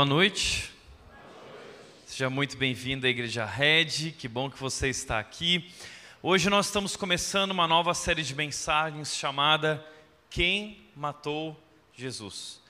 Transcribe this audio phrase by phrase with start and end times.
[0.00, 0.72] Boa noite.
[2.06, 5.70] Seja muito bem-vindo à Igreja Red, que bom que você está aqui.
[6.22, 9.86] Hoje nós estamos começando uma nova série de mensagens chamada
[10.30, 11.54] Quem Matou
[11.92, 12.62] Jesus.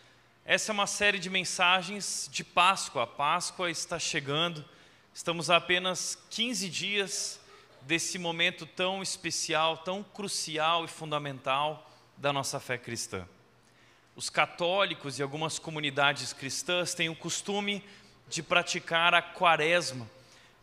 [0.45, 3.05] Essa é uma série de mensagens de Páscoa.
[3.05, 4.65] A Páscoa está chegando,
[5.15, 7.41] estamos a apenas 15 dias
[7.83, 11.89] desse momento tão especial, tão crucial e fundamental
[12.19, 13.25] da nossa fé cristã
[14.17, 17.83] os católicos e algumas comunidades cristãs têm o costume
[18.29, 20.09] de praticar a quaresma,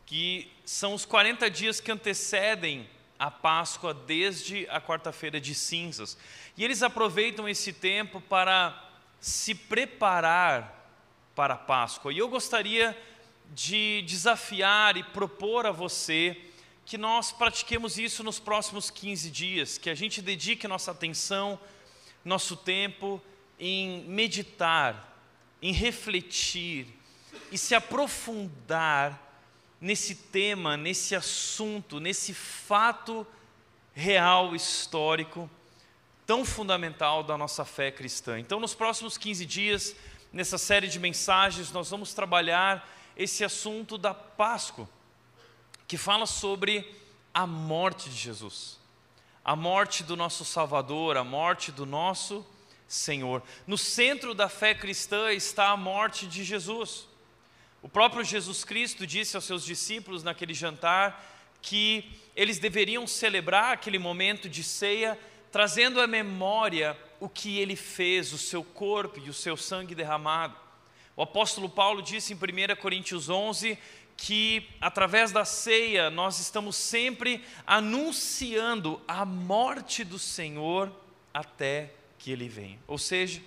[0.06, 2.88] que são os 40 dias que antecedem
[3.20, 6.18] a Páscoa desde a quarta-feira de cinzas.
[6.56, 8.84] E eles aproveitam esse tempo para
[9.20, 10.73] se preparar
[11.36, 12.14] para a Páscoa.
[12.14, 12.98] E eu gostaria
[13.53, 16.38] de desafiar e propor a você
[16.86, 21.59] que nós pratiquemos isso nos próximos 15 dias, que a gente dedique nossa atenção,
[22.23, 23.22] nosso tempo
[23.59, 25.17] em meditar,
[25.61, 26.88] em refletir
[27.52, 29.22] e se aprofundar
[29.80, 33.25] nesse tema, nesse assunto, nesse fato
[33.94, 35.50] real, histórico,
[36.25, 38.39] tão fundamental da nossa fé cristã.
[38.39, 39.95] Então, nos próximos 15 dias,
[40.31, 44.88] nessa série de mensagens, nós vamos trabalhar esse assunto da Páscoa,
[45.88, 46.95] que fala sobre
[47.34, 48.78] a morte de Jesus,
[49.44, 52.45] a morte do nosso Salvador, a morte do nosso
[52.88, 53.44] Senhor.
[53.66, 57.08] No centro da fé cristã está a morte de Jesus.
[57.81, 61.24] O próprio Jesus Cristo disse aos seus discípulos naquele jantar
[61.62, 65.20] que eles deveriam celebrar aquele momento de ceia,
[65.52, 70.56] trazendo à memória o que ele fez, o seu corpo e o seu sangue derramado.
[71.16, 73.78] O apóstolo Paulo disse em 1 Coríntios 11
[74.16, 80.92] que através da ceia nós estamos sempre anunciando a morte do Senhor
[81.34, 81.94] até
[82.27, 82.77] que ele vem.
[82.85, 83.41] Ou seja,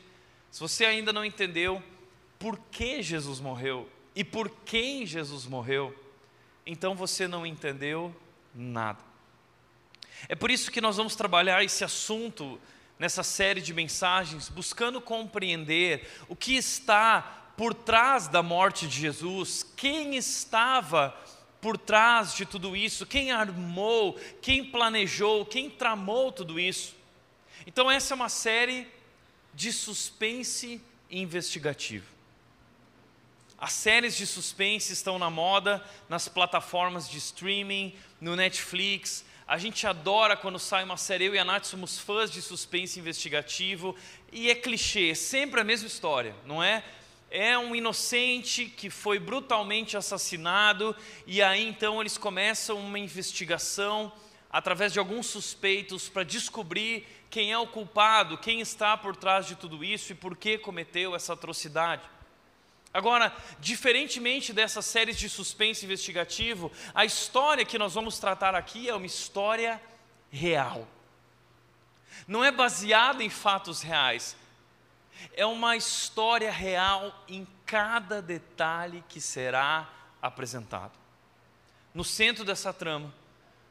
[0.51, 1.83] se você ainda não entendeu
[2.39, 3.87] por que Jesus morreu
[4.17, 5.95] e por quem Jesus morreu,
[6.65, 8.17] então você não entendeu
[8.55, 9.01] nada.
[10.31, 12.59] É por isso que nós vamos trabalhar esse assunto
[12.99, 19.63] nessa série de mensagens, buscando compreender o que está por trás da morte de Jesus,
[19.77, 21.15] quem estava
[21.61, 26.99] por trás de tudo isso, quem armou, quem planejou, quem tramou tudo isso.
[27.67, 28.87] Então, essa é uma série
[29.53, 32.07] de suspense investigativo.
[33.59, 39.23] As séries de suspense estão na moda nas plataformas de streaming, no Netflix.
[39.47, 41.27] A gente adora quando sai uma série.
[41.27, 43.95] Eu e a Nath somos fãs de suspense investigativo.
[44.33, 46.83] E é clichê, é sempre a mesma história, não é?
[47.31, 50.97] É um inocente que foi brutalmente assassinado,
[51.27, 54.13] e aí então eles começam uma investigação
[54.51, 59.55] através de alguns suspeitos para descobrir quem é o culpado, quem está por trás de
[59.55, 62.03] tudo isso e por que cometeu essa atrocidade.
[62.93, 68.95] Agora, diferentemente dessas séries de suspense investigativo, a história que nós vamos tratar aqui é
[68.95, 69.81] uma história
[70.29, 70.89] real.
[72.27, 74.37] Não é baseada em fatos reais,
[75.35, 79.89] é uma história real em cada detalhe que será
[80.21, 80.99] apresentado.
[81.95, 83.15] No centro dessa trama,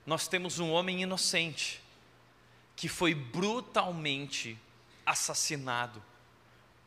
[0.05, 1.81] nós temos um homem inocente
[2.79, 4.57] que foi brutalmente
[5.05, 6.01] assassinado,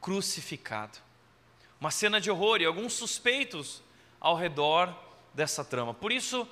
[0.01, 0.99] crucificado.
[1.79, 3.83] Uma cena de horror e alguns suspeitos
[4.19, 4.97] ao redor
[5.35, 5.93] dessa trama.
[5.93, 6.49] Por isso,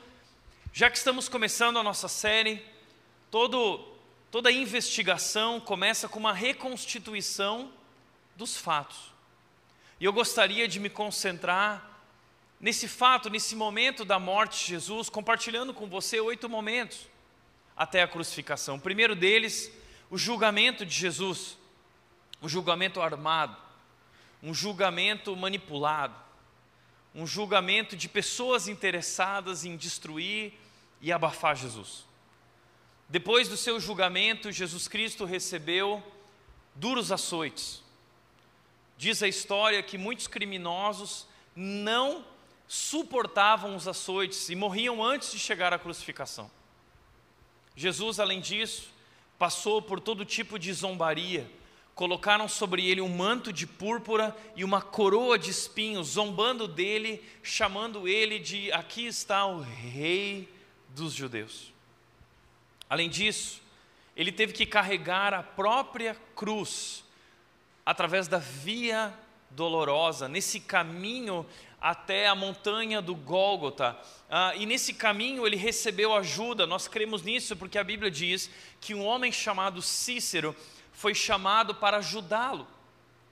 [0.75, 2.62] já que estamos começando a nossa série,
[3.31, 3.78] todo,
[4.31, 7.72] toda investigação começa com uma reconstituição
[8.37, 9.10] dos fatos.
[9.98, 11.98] E eu gostaria de me concentrar
[12.60, 17.08] nesse fato, nesse momento da morte de Jesus, compartilhando com você oito momentos
[17.76, 18.76] até a crucificação.
[18.76, 19.70] O primeiro deles,
[20.11, 21.56] o julgamento de Jesus,
[22.40, 23.56] o julgamento armado,
[24.43, 26.14] um julgamento manipulado,
[27.14, 30.52] um julgamento de pessoas interessadas em destruir
[31.00, 32.05] e abafar Jesus.
[33.08, 36.02] Depois do seu julgamento, Jesus Cristo recebeu
[36.75, 37.82] duros açoites.
[38.96, 41.26] Diz a história que muitos criminosos
[41.56, 42.25] não
[42.69, 46.49] suportavam os açoites e morriam antes de chegar à crucificação.
[47.81, 48.91] Jesus, além disso,
[49.38, 51.50] passou por todo tipo de zombaria.
[51.94, 58.06] Colocaram sobre ele um manto de púrpura e uma coroa de espinhos, zombando dele, chamando
[58.06, 60.47] ele de: Aqui está o Rei
[60.91, 61.73] dos Judeus.
[62.87, 63.62] Além disso,
[64.15, 67.03] ele teve que carregar a própria cruz
[67.87, 69.19] através da via
[69.49, 71.47] dolorosa, nesse caminho
[71.81, 73.97] até a montanha do Gólgota.
[74.29, 78.50] Ah, e nesse caminho ele recebeu ajuda, nós cremos nisso porque a Bíblia diz
[78.81, 80.55] que um homem chamado Cícero
[80.93, 82.67] foi chamado para ajudá-lo.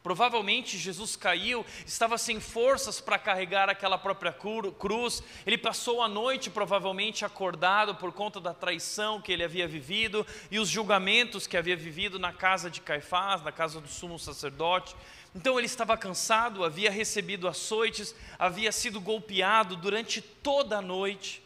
[0.02, 5.22] Provavelmente Jesus caiu, estava sem forças para carregar aquela própria cruz.
[5.44, 10.58] Ele passou a noite, provavelmente, acordado por conta da traição que ele havia vivido e
[10.58, 14.96] os julgamentos que havia vivido na casa de Caifás, na casa do sumo sacerdote.
[15.34, 21.42] Então ele estava cansado, havia recebido açoites, havia sido golpeado durante toda a noite.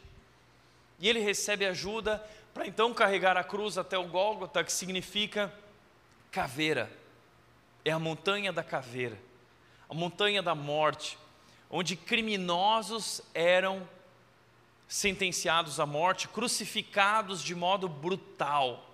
[0.99, 2.25] E ele recebe ajuda
[2.55, 5.53] para então carregar a cruz até o Gólgota, que significa
[6.31, 6.91] caveira.
[7.85, 9.19] É a montanha da caveira,
[9.89, 11.19] a montanha da morte,
[11.69, 13.89] onde criminosos eram
[14.87, 18.89] sentenciados à morte, crucificados de modo brutal,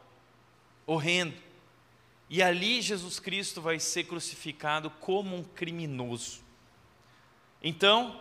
[0.87, 1.48] horrendo.
[2.31, 6.41] E ali Jesus Cristo vai ser crucificado como um criminoso.
[7.63, 8.21] Então,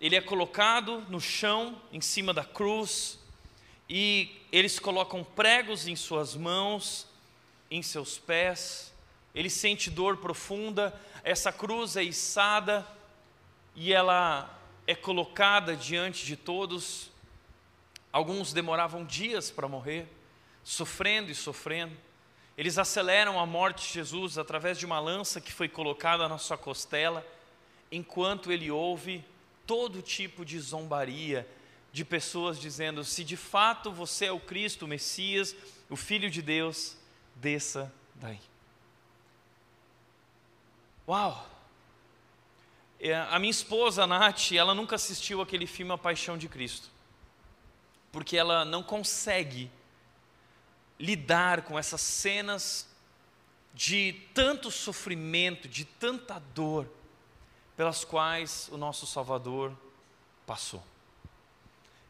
[0.00, 3.18] ele é colocado no chão, em cima da cruz,
[3.88, 7.06] e eles colocam pregos em suas mãos,
[7.70, 8.94] em seus pés,
[9.34, 12.86] ele sente dor profunda, essa cruz é içada
[13.74, 17.10] e ela é colocada diante de todos.
[18.12, 20.06] Alguns demoravam dias para morrer,
[20.62, 21.96] sofrendo e sofrendo.
[22.56, 26.56] Eles aceleram a morte de Jesus através de uma lança que foi colocada na sua
[26.56, 27.26] costela,
[27.90, 29.24] enquanto ele ouve
[29.66, 31.48] todo tipo de zombaria
[31.92, 35.54] de pessoas dizendo: se de fato você é o Cristo, o Messias,
[35.90, 36.96] o Filho de Deus,
[37.36, 38.40] desça daí.
[41.08, 41.50] Uau!
[43.00, 46.88] É, a minha esposa, a Nath, ela nunca assistiu aquele filme A Paixão de Cristo,
[48.10, 49.70] porque ela não consegue
[50.98, 52.88] lidar com essas cenas
[53.74, 56.88] de tanto sofrimento, de tanta dor,
[57.76, 59.76] pelas quais o nosso Salvador
[60.46, 60.82] passou.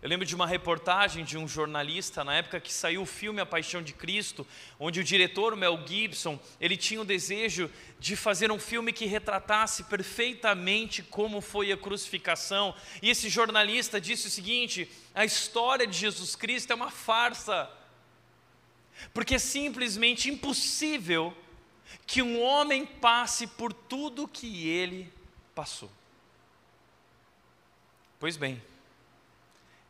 [0.05, 3.47] Eu lembro de uma reportagem de um jornalista na época que saiu o filme A
[3.47, 4.47] Paixão de Cristo,
[4.79, 9.85] onde o diretor Mel Gibson, ele tinha o desejo de fazer um filme que retratasse
[9.85, 12.75] perfeitamente como foi a crucificação.
[13.01, 17.71] E esse jornalista disse o seguinte: a história de Jesus Cristo é uma farsa.
[19.13, 21.37] Porque é simplesmente impossível
[22.07, 25.13] que um homem passe por tudo que ele
[25.55, 25.91] passou.
[28.19, 28.63] Pois bem,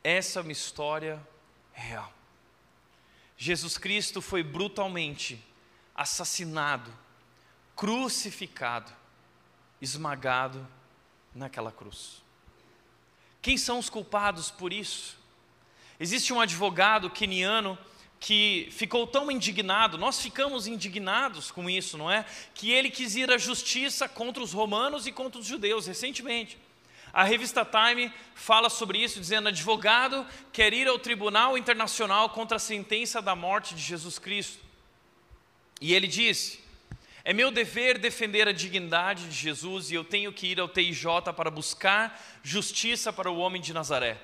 [0.03, 1.25] essa é uma história
[1.73, 2.13] real.
[3.37, 5.43] Jesus Cristo foi brutalmente
[5.95, 6.93] assassinado,
[7.77, 8.93] crucificado,
[9.81, 10.67] esmagado
[11.35, 12.23] naquela cruz.
[13.43, 15.19] Quem são os culpados por isso?
[16.01, 17.79] Existe um advogado queniano
[18.25, 22.25] que ficou tão indignado, nós ficamos indignados com isso, não é?
[22.55, 26.57] Que ele quis ir à justiça contra os romanos e contra os judeus recentemente.
[27.13, 32.59] A revista Time fala sobre isso, dizendo: advogado quer ir ao tribunal internacional contra a
[32.59, 34.65] sentença da morte de Jesus Cristo.
[35.79, 36.61] E ele disse:
[37.25, 41.05] é meu dever defender a dignidade de Jesus e eu tenho que ir ao TIJ
[41.37, 44.17] para buscar justiça para o homem de Nazaré.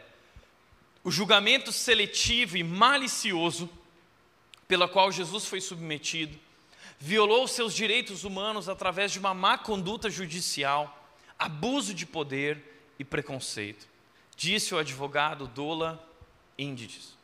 [1.05, 3.69] O julgamento seletivo e malicioso
[4.71, 6.39] pela qual Jesus foi submetido
[6.97, 12.63] violou seus direitos humanos através de uma má conduta judicial, abuso de poder
[12.97, 13.89] e preconceito.
[14.37, 16.01] Disse o advogado Dola
[16.57, 17.19] Índices.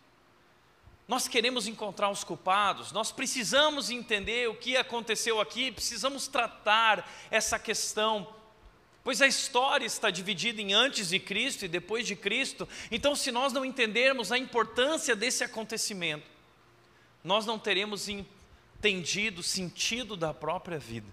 [1.07, 7.61] Nós queremos encontrar os culpados, nós precisamos entender o que aconteceu aqui, precisamos tratar essa
[7.61, 8.27] questão,
[9.05, 13.31] pois a história está dividida em antes de Cristo e depois de Cristo, então, se
[13.31, 16.36] nós não entendermos a importância desse acontecimento,
[17.27, 21.09] nós não teremos entendido o sentido da própria vida.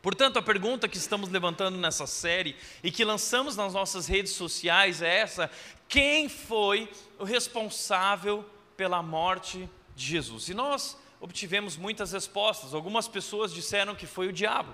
[0.00, 5.02] Portanto, a pergunta que estamos levantando nessa série e que lançamos nas nossas redes sociais
[5.02, 5.50] é essa:
[5.88, 8.44] quem foi o responsável
[8.76, 10.48] pela morte de Jesus?
[10.48, 12.72] E nós obtivemos muitas respostas.
[12.72, 14.72] Algumas pessoas disseram que foi o diabo.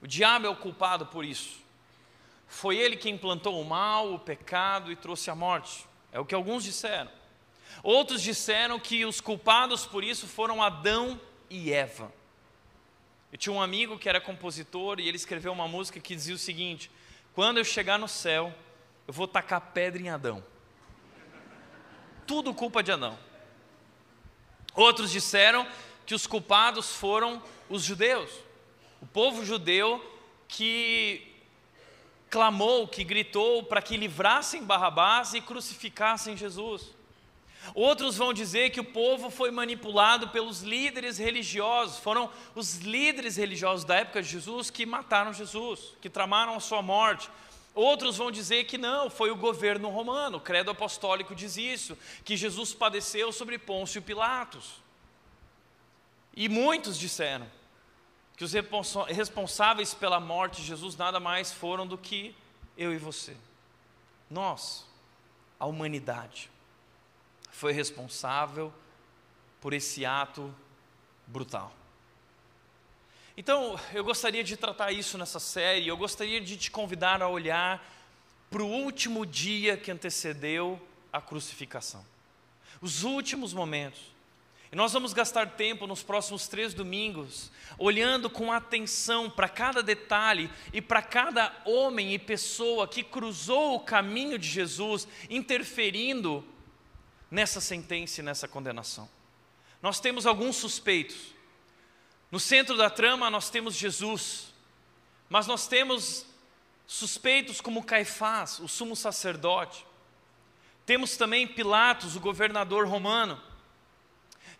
[0.00, 1.58] O diabo é o culpado por isso.
[2.46, 5.86] Foi ele quem implantou o mal, o pecado e trouxe a morte.
[6.10, 7.10] É o que alguns disseram.
[7.82, 12.12] Outros disseram que os culpados por isso foram Adão e Eva.
[13.32, 16.38] Eu tinha um amigo que era compositor e ele escreveu uma música que dizia o
[16.38, 16.90] seguinte:
[17.34, 18.54] Quando eu chegar no céu,
[19.06, 20.42] eu vou tacar pedra em Adão.
[22.26, 23.18] Tudo culpa de Adão.
[24.74, 25.66] Outros disseram
[26.04, 28.30] que os culpados foram os judeus,
[29.00, 30.04] o povo judeu
[30.46, 31.34] que
[32.30, 36.94] clamou, que gritou para que livrassem Barrabás e crucificassem Jesus.
[37.74, 43.84] Outros vão dizer que o povo foi manipulado pelos líderes religiosos, foram os líderes religiosos
[43.84, 47.30] da época de Jesus que mataram Jesus, que tramaram a sua morte.
[47.74, 52.36] Outros vão dizer que não, foi o governo romano, o credo apostólico diz isso, que
[52.36, 54.80] Jesus padeceu sobre Pôncio Pilatos.
[56.34, 57.46] E muitos disseram
[58.36, 58.52] que os
[59.08, 62.34] responsáveis pela morte de Jesus nada mais foram do que
[62.76, 63.36] eu e você.
[64.30, 64.86] Nós,
[65.58, 66.50] a humanidade,
[67.56, 68.70] foi responsável
[69.62, 70.54] por esse ato
[71.26, 71.74] brutal.
[73.34, 77.82] Então, eu gostaria de tratar isso nessa série, eu gostaria de te convidar a olhar
[78.50, 82.04] para o último dia que antecedeu a crucificação.
[82.80, 84.02] Os últimos momentos.
[84.70, 90.50] E nós vamos gastar tempo nos próximos três domingos, olhando com atenção para cada detalhe
[90.74, 96.44] e para cada homem e pessoa que cruzou o caminho de Jesus, interferindo
[97.30, 99.08] nessa sentença e nessa condenação.
[99.82, 101.34] Nós temos alguns suspeitos.
[102.30, 104.52] No centro da trama nós temos Jesus,
[105.28, 106.26] mas nós temos
[106.86, 109.86] suspeitos como Caifás, o sumo sacerdote.
[110.84, 113.40] Temos também Pilatos, o governador romano.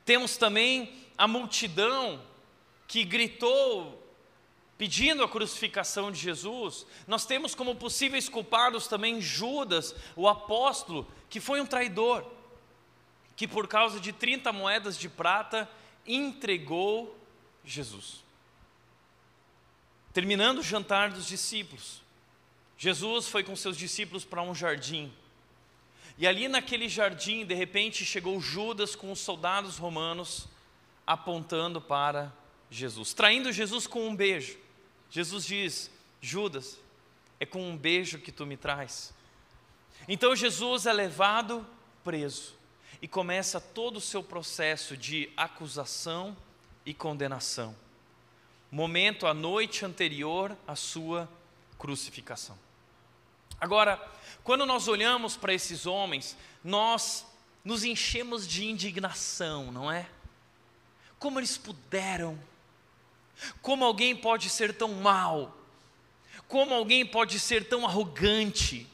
[0.05, 2.23] Temos também a multidão
[2.87, 4.03] que gritou
[4.79, 6.87] pedindo a crucificação de Jesus.
[7.07, 12.25] Nós temos como possíveis culpados também Judas, o apóstolo, que foi um traidor,
[13.37, 15.71] que por causa de 30 moedas de prata
[16.07, 17.17] entregou
[17.63, 18.25] Jesus.
[20.13, 22.01] Terminando o jantar dos discípulos,
[22.79, 25.13] Jesus foi com seus discípulos para um jardim.
[26.17, 30.49] E ali naquele jardim, de repente, chegou Judas com os soldados romanos
[31.07, 32.33] apontando para
[32.71, 34.57] Jesus, traindo Jesus com um beijo.
[35.11, 35.91] Jesus diz:
[36.23, 36.79] Judas,
[37.39, 39.15] é com um beijo que tu me traz.
[40.09, 41.67] Então Jesus é levado
[42.03, 42.56] preso
[43.01, 46.37] e começa todo o seu processo de acusação
[46.85, 47.77] e condenação.
[48.71, 51.29] Momento a noite anterior à sua
[51.79, 52.59] crucificação.
[53.61, 53.97] Agora,
[54.45, 57.27] quando nós olhamos para esses homens, nós
[57.65, 60.09] nos enchemos de indignação, não é?
[61.19, 62.39] Como eles puderam?
[63.63, 65.57] Como alguém pode ser tão mal?
[66.49, 68.87] Como alguém pode ser tão arrogante?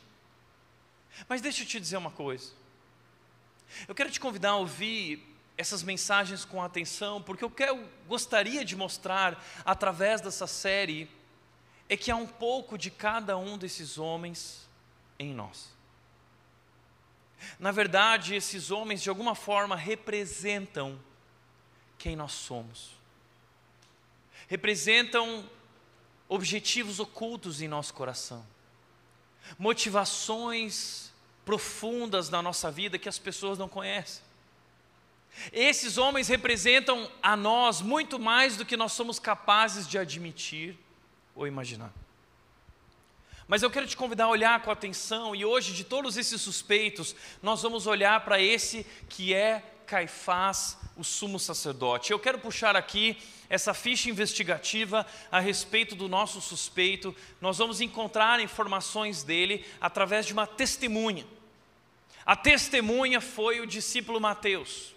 [1.28, 2.61] Mas deixa eu te dizer uma coisa.
[3.86, 7.52] Eu quero te convidar a ouvir essas mensagens com atenção, porque eu
[8.08, 11.10] gostaria de mostrar através dessa série
[11.88, 14.66] é que há um pouco de cada um desses homens
[15.18, 15.70] em nós.
[17.58, 20.98] Na verdade, esses homens de alguma forma representam
[21.98, 22.92] quem nós somos,
[24.48, 25.48] representam
[26.28, 28.44] objetivos ocultos em nosso coração,
[29.58, 31.11] motivações
[31.44, 34.22] profundas na nossa vida que as pessoas não conhecem.
[35.52, 40.78] Esses homens representam a nós muito mais do que nós somos capazes de admitir
[41.34, 41.92] ou imaginar.
[43.48, 47.14] Mas eu quero te convidar a olhar com atenção, e hoje, de todos esses suspeitos,
[47.42, 52.12] nós vamos olhar para esse que é Caifás, o sumo sacerdote.
[52.12, 53.16] Eu quero puxar aqui
[53.48, 57.14] essa ficha investigativa a respeito do nosso suspeito.
[57.40, 61.26] Nós vamos encontrar informações dele através de uma testemunha.
[62.24, 64.94] A testemunha foi o discípulo Mateus.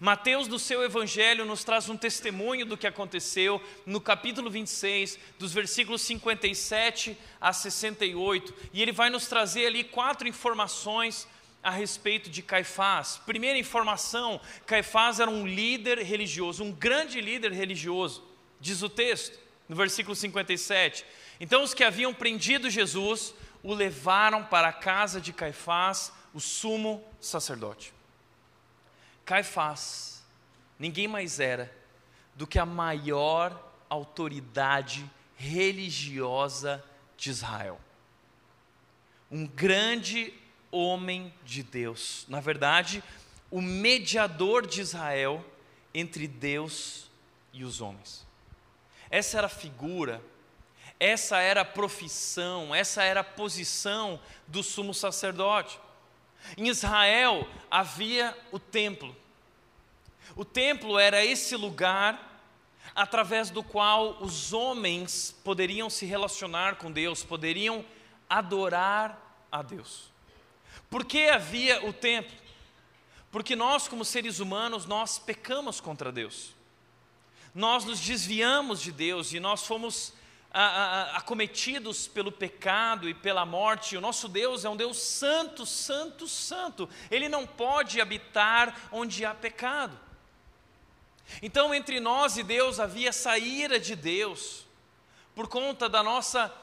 [0.00, 5.52] Mateus, no seu evangelho, nos traz um testemunho do que aconteceu no capítulo 26, dos
[5.52, 11.26] versículos 57 a 68, e ele vai nos trazer ali quatro informações
[11.62, 13.20] a respeito de Caifás.
[13.24, 18.24] Primeira informação: Caifás era um líder religioso, um grande líder religioso,
[18.60, 19.38] diz o texto,
[19.68, 21.04] no versículo 57.
[21.40, 27.04] Então, os que haviam prendido Jesus o levaram para a casa de Caifás, o sumo
[27.20, 27.92] sacerdote.
[29.24, 30.24] Caifás,
[30.78, 31.72] ninguém mais era
[32.34, 36.82] do que a maior autoridade religiosa
[37.16, 37.80] de Israel.
[39.30, 40.34] Um grande
[40.72, 43.04] homem de Deus, na verdade,
[43.50, 45.44] o mediador de Israel
[45.94, 47.10] entre Deus
[47.52, 48.26] e os homens.
[49.10, 50.22] Essa era a figura,
[50.98, 55.78] essa era a profissão, essa era a posição do sumo sacerdote.
[56.56, 59.14] Em Israel havia o templo.
[60.34, 62.30] O templo era esse lugar
[62.94, 67.84] através do qual os homens poderiam se relacionar com Deus, poderiam
[68.28, 70.11] adorar a Deus.
[70.92, 72.36] Por que havia o templo?
[73.30, 76.54] Porque nós, como seres humanos, nós pecamos contra Deus.
[77.54, 80.12] Nós nos desviamos de Deus e nós fomos
[81.14, 83.96] acometidos pelo pecado e pela morte.
[83.96, 86.86] O nosso Deus é um Deus santo, santo, santo.
[87.10, 89.98] Ele não pode habitar onde há pecado.
[91.40, 94.66] Então, entre nós e Deus havia essa ira de Deus,
[95.34, 96.54] por conta da nossa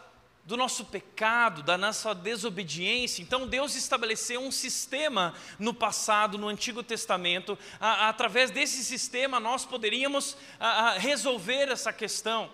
[0.50, 3.22] do nosso pecado, da nossa desobediência.
[3.22, 7.56] Então Deus estabeleceu um sistema no passado, no Antigo Testamento.
[7.80, 12.50] A, a, através desse sistema nós poderíamos a, resolver essa questão.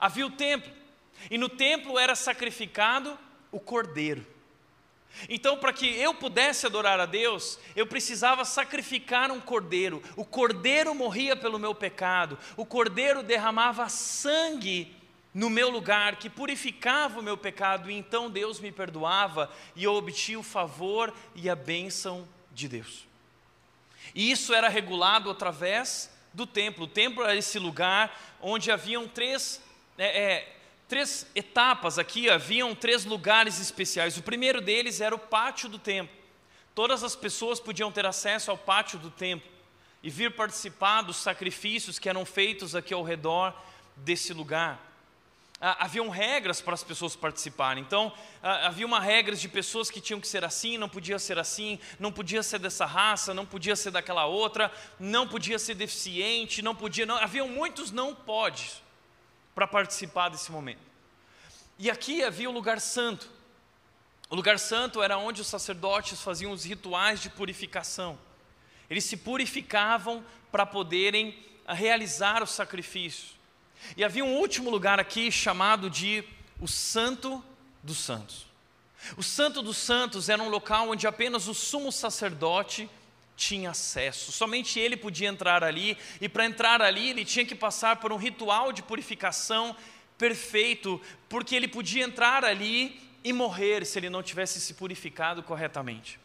[0.00, 0.72] Havia o templo,
[1.30, 3.18] e no templo era sacrificado
[3.52, 4.26] o cordeiro.
[5.28, 10.02] Então, para que eu pudesse adorar a Deus, eu precisava sacrificar um cordeiro.
[10.16, 15.03] O cordeiro morria pelo meu pecado, o cordeiro derramava sangue
[15.34, 19.92] no meu lugar, que purificava o meu pecado, e então Deus me perdoava e eu
[19.92, 23.04] obtinha o favor e a bênção de Deus.
[24.14, 26.84] E isso era regulado através do templo.
[26.84, 29.60] O templo era esse lugar onde haviam três,
[29.98, 34.16] é, é, três etapas aqui, haviam três lugares especiais.
[34.16, 36.14] O primeiro deles era o pátio do templo.
[36.76, 39.50] Todas as pessoas podiam ter acesso ao pátio do templo
[40.00, 43.52] e vir participar dos sacrifícios que eram feitos aqui ao redor
[43.96, 44.93] desse lugar
[45.66, 47.82] ah, haviam regras para as pessoas participarem.
[47.82, 51.38] Então, ah, havia uma regra de pessoas que tinham que ser assim, não podia ser
[51.38, 56.60] assim, não podia ser dessa raça, não podia ser daquela outra, não podia ser deficiente,
[56.60, 57.06] não podia.
[57.06, 58.72] Não, haviam muitos não pode
[59.54, 60.82] para participar desse momento.
[61.78, 63.26] E aqui havia o lugar santo.
[64.28, 68.18] O lugar santo era onde os sacerdotes faziam os rituais de purificação.
[68.90, 73.33] Eles se purificavam para poderem realizar o sacrifício.
[73.96, 76.24] E havia um último lugar aqui chamado de
[76.60, 77.44] o Santo
[77.82, 78.46] dos Santos.
[79.16, 82.88] O Santo dos Santos era um local onde apenas o sumo sacerdote
[83.36, 87.96] tinha acesso, somente ele podia entrar ali, e para entrar ali ele tinha que passar
[87.96, 89.76] por um ritual de purificação
[90.16, 96.20] perfeito, porque ele podia entrar ali e morrer se ele não tivesse se purificado corretamente.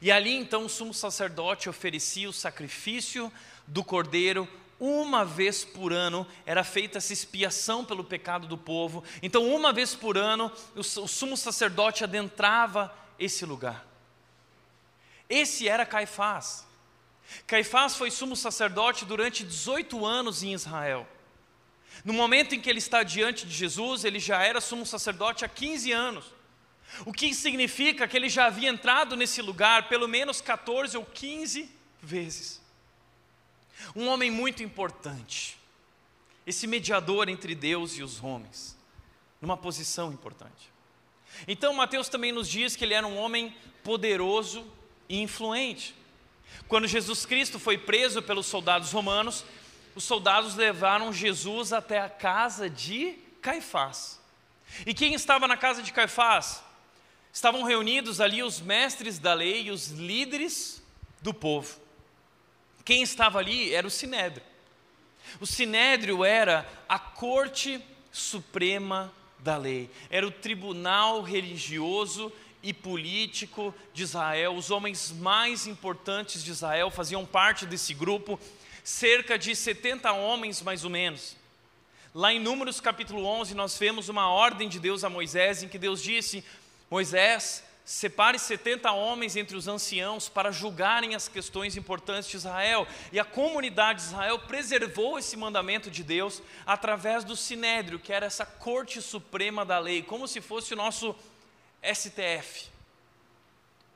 [0.00, 3.30] E ali então o sumo sacerdote oferecia o sacrifício
[3.66, 4.48] do cordeiro
[4.84, 9.04] uma vez por ano era feita essa expiação pelo pecado do povo.
[9.22, 13.86] Então, uma vez por ano, o sumo sacerdote adentrava esse lugar.
[15.28, 16.66] Esse era Caifás.
[17.46, 21.06] Caifás foi sumo sacerdote durante 18 anos em Israel.
[22.04, 25.48] No momento em que ele está diante de Jesus, ele já era sumo sacerdote há
[25.48, 26.24] 15 anos.
[27.06, 31.70] O que significa que ele já havia entrado nesse lugar pelo menos 14 ou 15
[32.02, 32.61] vezes.
[33.94, 35.58] Um homem muito importante,
[36.46, 38.76] esse mediador entre Deus e os homens,
[39.40, 40.70] numa posição importante.
[41.46, 44.66] Então, Mateus também nos diz que ele era um homem poderoso
[45.08, 45.94] e influente.
[46.68, 49.44] Quando Jesus Cristo foi preso pelos soldados romanos,
[49.94, 54.20] os soldados levaram Jesus até a casa de Caifás.
[54.86, 56.62] E quem estava na casa de Caifás?
[57.32, 60.82] Estavam reunidos ali os mestres da lei e os líderes
[61.20, 61.81] do povo.
[62.84, 64.42] Quem estava ali era o Sinédrio.
[65.40, 74.02] O Sinédrio era a corte suprema da lei, era o tribunal religioso e político de
[74.02, 74.54] Israel.
[74.54, 78.38] Os homens mais importantes de Israel faziam parte desse grupo,
[78.84, 81.36] cerca de 70 homens mais ou menos.
[82.14, 85.78] Lá em Números capítulo 11, nós vemos uma ordem de Deus a Moisés, em que
[85.78, 86.44] Deus disse:
[86.90, 92.86] Moisés, Separe 70 homens entre os anciãos para julgarem as questões importantes de Israel.
[93.10, 98.26] E a comunidade de Israel preservou esse mandamento de Deus através do Sinédrio, que era
[98.26, 101.14] essa corte suprema da lei, como se fosse o nosso
[101.82, 102.70] STF.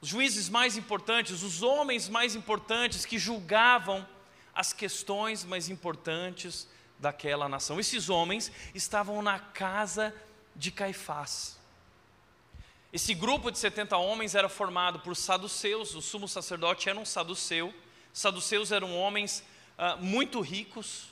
[0.01, 4.07] Os juízes mais importantes, os homens mais importantes que julgavam
[4.53, 6.67] as questões mais importantes
[6.99, 7.79] daquela nação.
[7.79, 10.15] Esses homens estavam na casa
[10.57, 11.56] de Caifás.
[12.97, 17.75] Esse grupo de 70 homens era formado por saduceus, o sumo sacerdote era um saduceu.
[18.11, 19.45] Saduceus eram homens
[19.77, 21.09] ah, muito ricos.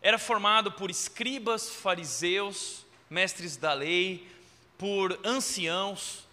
[0.00, 4.24] Era formado por escribas, fariseus, mestres da lei,
[4.78, 6.28] por anciãos,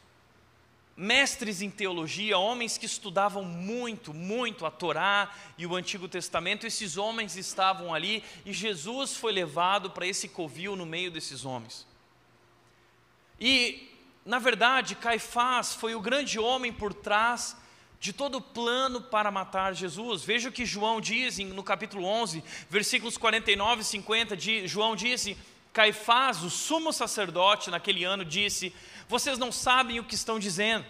[0.96, 6.68] mestres em teologia, homens que estudavam muito, muito a Torá e o Antigo Testamento.
[6.68, 11.88] Esses homens estavam ali e Jesus foi levado para esse covil no meio desses homens.
[13.40, 13.91] E
[14.26, 17.58] na verdade, Caifás foi o grande homem por trás
[18.00, 20.24] de todo o plano para matar Jesus.
[20.24, 25.38] Veja o que João diz no capítulo 11, versículos 49 e 50, de, João disse,
[25.74, 28.74] Caifás, o sumo sacerdote naquele ano, disse,
[29.08, 30.86] vocês não sabem o que estão dizendo,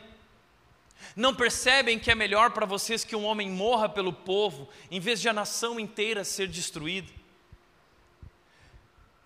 [1.16, 5.22] não percebem que é melhor para vocês que um homem morra pelo povo, em vez
[5.22, 7.12] de a nação inteira ser destruída.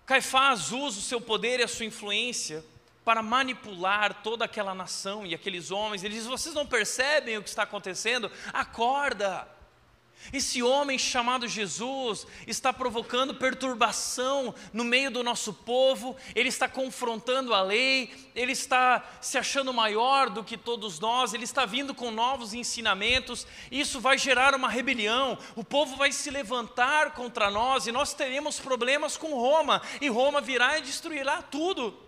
[0.04, 2.64] Caifás usa o seu poder e a sua influência
[3.06, 6.02] para manipular toda aquela nação e aqueles homens.
[6.02, 8.28] Ele diz: Vocês não percebem o que está acontecendo?
[8.52, 9.46] Acorda!
[10.32, 17.54] Esse homem chamado Jesus está provocando perturbação no meio do nosso povo, ele está confrontando
[17.54, 22.10] a lei, ele está se achando maior do que todos nós, ele está vindo com
[22.10, 27.92] novos ensinamentos, isso vai gerar uma rebelião, o povo vai se levantar contra nós e
[27.92, 32.05] nós teremos problemas com Roma, e Roma virá e destruirá tudo.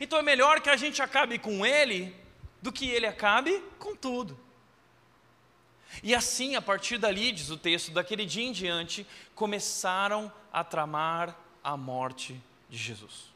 [0.00, 2.14] Então é melhor que a gente acabe com ele
[2.60, 4.38] do que ele acabe com tudo.
[6.02, 11.36] E assim, a partir dali, diz o texto, daquele dia em diante, começaram a tramar
[11.62, 13.32] a morte de Jesus.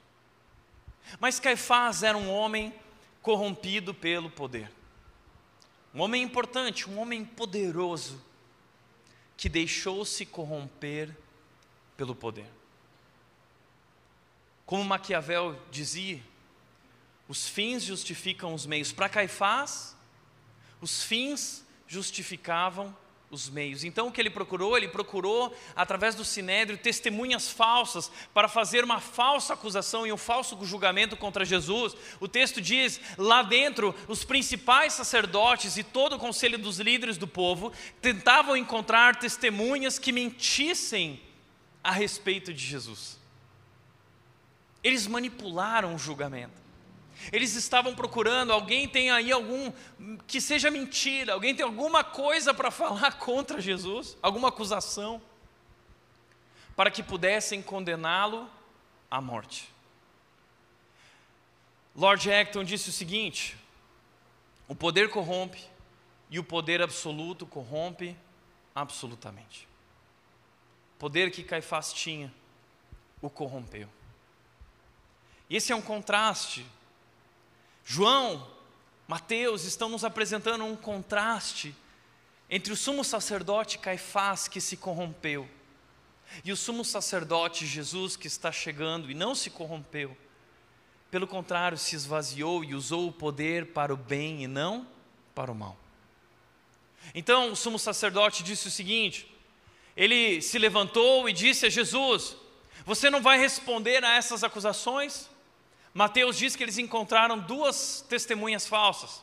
[1.18, 2.74] Mas Caifás era um homem
[3.22, 4.70] corrompido pelo poder.
[5.94, 8.22] Um homem importante, um homem poderoso,
[9.36, 11.16] que deixou-se corromper
[11.96, 12.46] pelo poder.
[14.66, 16.20] Como Maquiavel dizia,
[17.30, 18.90] os fins justificam os meios.
[18.90, 19.96] Para Caifás,
[20.80, 22.92] os fins justificavam
[23.30, 23.84] os meios.
[23.84, 24.76] Então o que ele procurou?
[24.76, 30.58] Ele procurou, através do sinédrio, testemunhas falsas para fazer uma falsa acusação e um falso
[30.64, 31.94] julgamento contra Jesus.
[32.18, 37.28] O texto diz: lá dentro, os principais sacerdotes e todo o conselho dos líderes do
[37.28, 41.22] povo tentavam encontrar testemunhas que mentissem
[41.80, 43.20] a respeito de Jesus.
[44.82, 46.69] Eles manipularam o julgamento.
[47.32, 49.72] Eles estavam procurando, alguém tem aí algum,
[50.26, 55.20] que seja mentira, alguém tem alguma coisa para falar contra Jesus, alguma acusação,
[56.74, 58.48] para que pudessem condená-lo
[59.10, 59.68] à morte.
[61.94, 63.56] Lord Acton disse o seguinte:
[64.66, 65.62] o poder corrompe
[66.30, 68.16] e o poder absoluto corrompe
[68.74, 69.68] absolutamente.
[70.94, 72.32] O poder que Caifás tinha
[73.20, 73.88] o corrompeu.
[75.48, 76.64] E esse é um contraste
[77.92, 78.46] João,
[79.08, 81.74] Mateus estão nos apresentando um contraste
[82.48, 85.48] entre o sumo sacerdote Caifás que se corrompeu
[86.44, 90.16] e o sumo sacerdote Jesus que está chegando e não se corrompeu.
[91.10, 94.86] Pelo contrário, se esvaziou e usou o poder para o bem e não
[95.34, 95.76] para o mal.
[97.12, 99.28] Então o sumo sacerdote disse o seguinte:
[99.96, 102.36] ele se levantou e disse a Jesus:
[102.84, 105.28] Você não vai responder a essas acusações?
[105.92, 109.22] Mateus diz que eles encontraram duas testemunhas falsas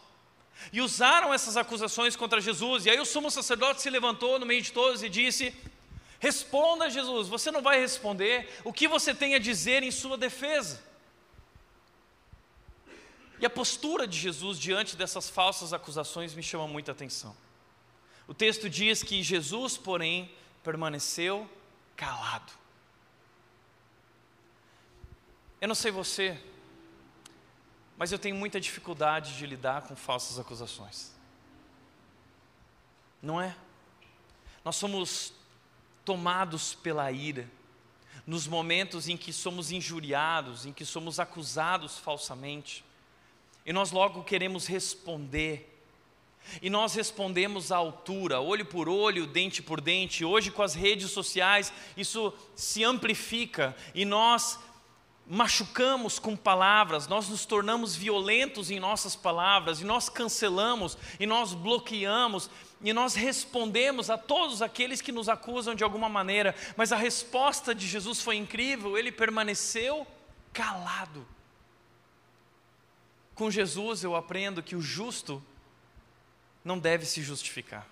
[0.72, 2.86] e usaram essas acusações contra Jesus.
[2.86, 5.56] E aí o sumo sacerdote se levantou no meio de todos e disse:
[6.20, 10.84] Responda, Jesus, você não vai responder o que você tem a dizer em sua defesa.
[13.40, 17.38] E a postura de Jesus diante dessas falsas acusações me chama muita atenção.
[18.28, 20.30] O texto diz que Jesus, porém,
[20.64, 21.50] permaneceu
[21.96, 22.52] calado.
[25.62, 26.40] Eu não sei você,
[27.98, 31.12] mas eu tenho muita dificuldade de lidar com falsas acusações.
[33.22, 33.56] Não é?
[34.64, 35.34] Nós somos
[36.06, 37.50] tomados pela ira
[38.26, 42.84] nos momentos em que somos injuriados, em que somos acusados falsamente,
[43.66, 45.74] e nós logo queremos responder.
[46.62, 50.24] E nós respondemos à altura, olho por olho, dente por dente.
[50.24, 54.58] Hoje, com as redes sociais, isso se amplifica e nós
[55.30, 61.54] machucamos com palavras, nós nos tornamos violentos em nossas palavras, e nós cancelamos, e nós
[61.54, 62.50] bloqueamos,
[62.82, 67.76] e nós respondemos a todos aqueles que nos acusam de alguma maneira, mas a resposta
[67.76, 70.08] de Jesus foi incrível, ele permaneceu
[70.54, 71.28] calado.
[73.36, 75.44] Com Jesus eu aprendo que o justo
[76.64, 77.86] não deve se justificar,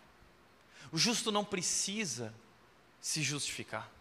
[0.92, 2.34] o justo não precisa
[3.02, 3.92] se justificar.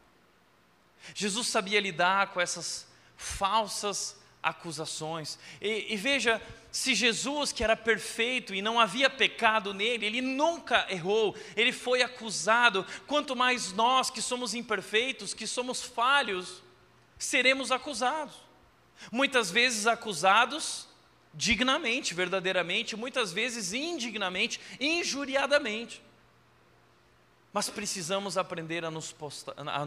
[1.15, 5.39] Jesus sabia lidar com essas falsas acusações.
[5.61, 10.87] E, e, veja, se Jesus, que era perfeito e não havia pecado nele, ele nunca
[10.91, 16.63] errou, ele foi acusado, quanto mais nós que somos imperfeitos, que somos falhos,
[17.19, 18.35] seremos acusados.
[19.11, 20.87] Muitas vezes acusados
[21.33, 26.03] dignamente, verdadeiramente, muitas vezes indignamente, injuriadamente.
[27.53, 29.15] Mas precisamos aprender a nos,
[29.57, 29.87] a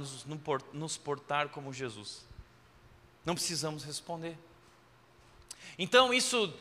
[0.74, 2.27] nos portar como Jesus.
[3.28, 4.38] Não precisamos responder.
[5.78, 6.54] Então isso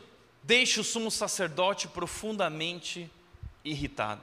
[0.43, 3.09] deixa o sumo sacerdote profundamente
[3.63, 4.19] irritado.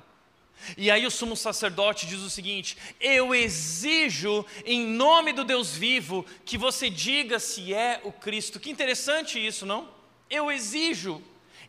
[0.76, 6.26] E aí o sumo sacerdote diz o seguinte: Eu exijo, em nome do Deus vivo,
[6.44, 8.60] que você diga se é o Cristo.
[8.60, 9.88] Que interessante isso, não?
[10.28, 11.22] Eu exijo,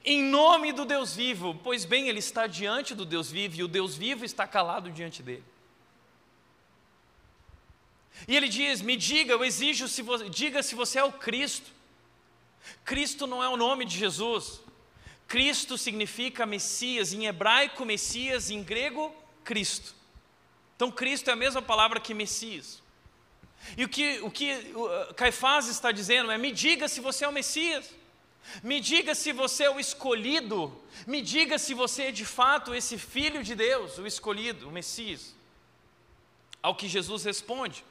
[0.04, 3.70] em nome do Deus vivo, pois bem, ele está diante do Deus vivo e o
[3.70, 5.55] Deus vivo está calado diante dele.
[8.28, 11.72] E ele diz: Me diga, eu exijo, se você, diga se você é o Cristo.
[12.84, 14.62] Cristo não é o nome de Jesus.
[15.28, 19.94] Cristo significa Messias, em hebraico, Messias, em grego, Cristo.
[20.76, 22.84] Então, Cristo é a mesma palavra que Messias.
[23.78, 24.74] E o que, o que
[25.16, 27.90] Caifás está dizendo é: me diga se você é o Messias,
[28.62, 30.76] me diga se você é o escolhido,
[31.08, 35.34] me diga se você é de fato esse filho de Deus, o escolhido, o Messias.
[36.62, 37.84] Ao que Jesus responde,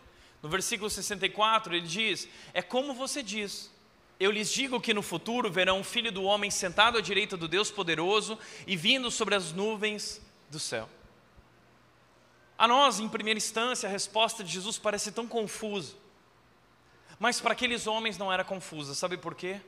[0.44, 3.72] no versículo 64, ele diz: É como você diz.
[4.20, 7.48] Eu lhes digo que no futuro verão o filho do homem sentado à direita do
[7.48, 10.86] Deus poderoso e vindo sobre as nuvens do céu.
[12.58, 15.94] A nós, em primeira instância, a resposta de Jesus parece tão confusa.
[17.18, 19.62] Mas para aqueles homens não era confusa, sabe por quê?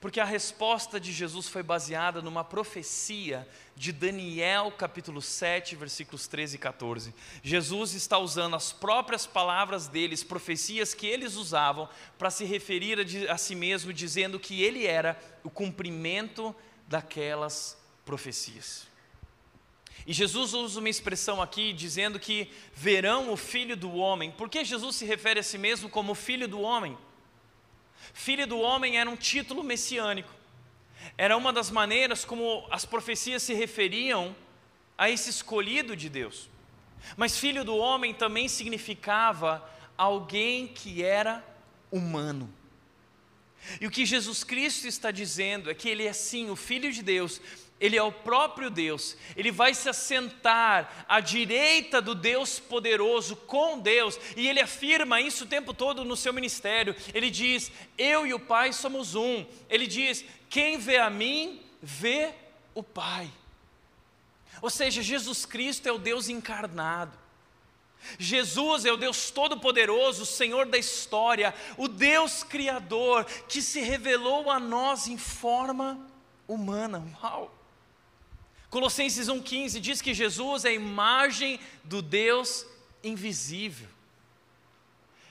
[0.00, 6.54] Porque a resposta de Jesus foi baseada numa profecia de Daniel, capítulo 7, versículos 13
[6.54, 7.14] e 14.
[7.42, 13.36] Jesus está usando as próprias palavras deles, profecias que eles usavam, para se referir a,
[13.36, 16.54] si mesmo, dizendo que ele era o cumprimento
[16.86, 18.86] daquelas profecias.
[20.06, 24.30] E Jesus usa uma expressão aqui dizendo que verão o filho do homem.
[24.30, 26.96] Por que Jesus se refere a si mesmo como filho do homem?
[28.18, 30.28] Filho do homem era um título messiânico.
[31.16, 34.34] Era uma das maneiras como as profecias se referiam
[34.98, 36.50] a esse escolhido de Deus.
[37.16, 39.64] Mas filho do homem também significava
[39.96, 41.46] alguém que era
[41.92, 42.52] humano.
[43.80, 47.04] E o que Jesus Cristo está dizendo é que ele é sim o filho de
[47.04, 47.40] Deus,
[47.80, 53.78] ele é o próprio Deus, ele vai se assentar à direita do Deus poderoso com
[53.78, 56.94] Deus, e ele afirma isso o tempo todo no seu ministério.
[57.14, 59.46] Ele diz: Eu e o Pai somos um.
[59.70, 62.30] Ele diz: Quem vê a mim, vê
[62.74, 63.30] o Pai.
[64.60, 67.16] Ou seja, Jesus Cristo é o Deus encarnado.
[68.18, 74.50] Jesus é o Deus Todo-Poderoso, o Senhor da história, o Deus Criador que se revelou
[74.50, 75.98] a nós em forma
[76.46, 77.04] humana.
[77.22, 77.57] Uau!
[78.70, 82.66] Colossenses 1,15 diz que Jesus é a imagem do Deus
[83.02, 83.88] invisível.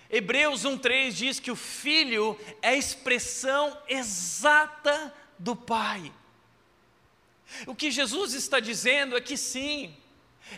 [0.09, 6.11] Hebreus 1,3 diz que o Filho é a expressão exata do Pai.
[7.65, 9.95] O que Jesus está dizendo é que sim,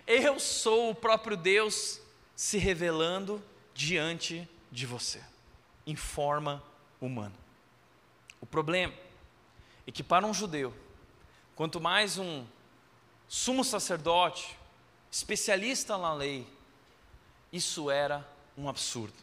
[0.08, 2.00] eu sou o próprio Deus
[2.36, 5.22] se revelando diante de você,
[5.86, 6.64] em forma
[7.02, 7.36] humana.
[8.40, 8.94] O problema
[9.86, 10.74] é que para um judeu,
[11.56, 12.46] quanto mais um
[13.30, 14.58] sumo sacerdote,
[15.12, 16.48] especialista na lei,
[17.54, 19.14] isso era um absurdo.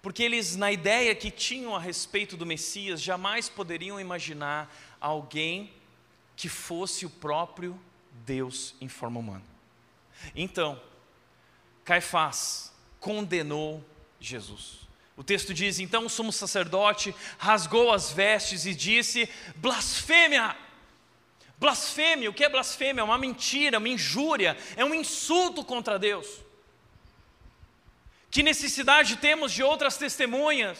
[0.00, 5.72] Porque eles, na ideia que tinham a respeito do Messias, jamais poderiam imaginar alguém
[6.36, 7.78] que fosse o próprio
[8.24, 9.44] Deus em forma humana.
[10.34, 10.80] Então,
[11.84, 13.84] Caifás condenou
[14.20, 14.84] Jesus.
[15.16, 20.56] O texto diz: então o sumo sacerdote rasgou as vestes e disse: blasfêmia!
[21.58, 23.00] Blasfêmia, o que é blasfêmia?
[23.00, 26.40] É uma mentira, uma injúria, é um insulto contra Deus.
[28.30, 30.78] Que necessidade temos de outras testemunhas?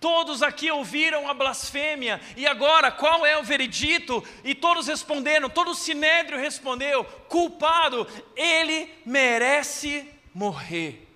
[0.00, 4.24] Todos aqui ouviram a blasfêmia, e agora qual é o veredito?
[4.42, 11.06] E todos responderam, todo o sinédrio respondeu: culpado, ele merece morrer.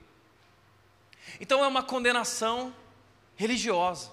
[1.40, 2.74] Então é uma condenação
[3.34, 4.10] religiosa,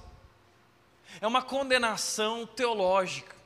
[1.20, 3.37] é uma condenação teológica.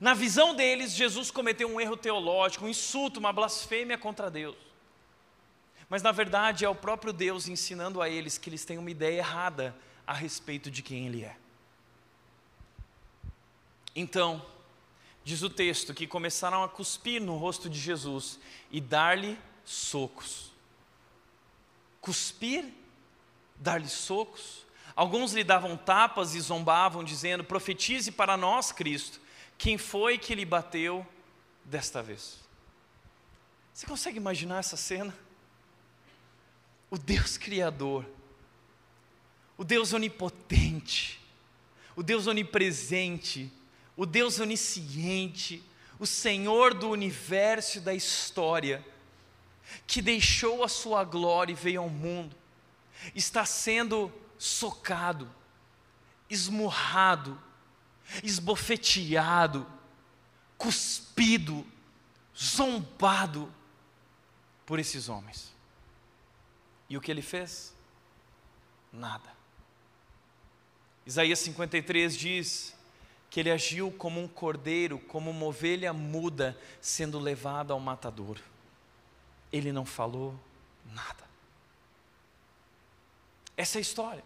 [0.00, 4.56] Na visão deles, Jesus cometeu um erro teológico, um insulto, uma blasfêmia contra Deus.
[5.88, 9.18] Mas na verdade é o próprio Deus ensinando a eles que eles têm uma ideia
[9.18, 9.74] errada
[10.06, 11.36] a respeito de quem Ele é.
[13.94, 14.44] Então,
[15.24, 18.38] diz o texto que começaram a cuspir no rosto de Jesus
[18.70, 20.52] e dar-lhe socos.
[22.00, 22.66] Cuspir,
[23.56, 24.66] dar-lhe socos.
[24.94, 29.20] Alguns lhe davam tapas e zombavam, dizendo: Profetize para nós, Cristo.
[29.58, 31.04] Quem foi que lhe bateu
[31.64, 32.38] desta vez?
[33.74, 35.12] Você consegue imaginar essa cena?
[36.88, 38.08] O Deus Criador,
[39.56, 41.20] o Deus Onipotente,
[41.96, 43.52] o Deus Onipresente,
[43.96, 45.62] o Deus Onisciente,
[45.98, 48.86] o Senhor do universo e da história,
[49.86, 52.36] que deixou a sua glória e veio ao mundo,
[53.14, 55.28] está sendo socado,
[56.30, 57.40] esmurrado,
[58.22, 59.66] esbofeteado,
[60.56, 61.66] cuspido,
[62.36, 63.52] zombado
[64.64, 65.54] por esses homens.
[66.88, 67.74] E o que ele fez?
[68.92, 69.36] Nada.
[71.06, 72.74] Isaías 53 diz
[73.30, 78.38] que ele agiu como um cordeiro, como uma ovelha muda sendo levada ao matador.
[79.52, 80.38] Ele não falou
[80.92, 81.28] nada.
[83.56, 84.24] Essa é a história.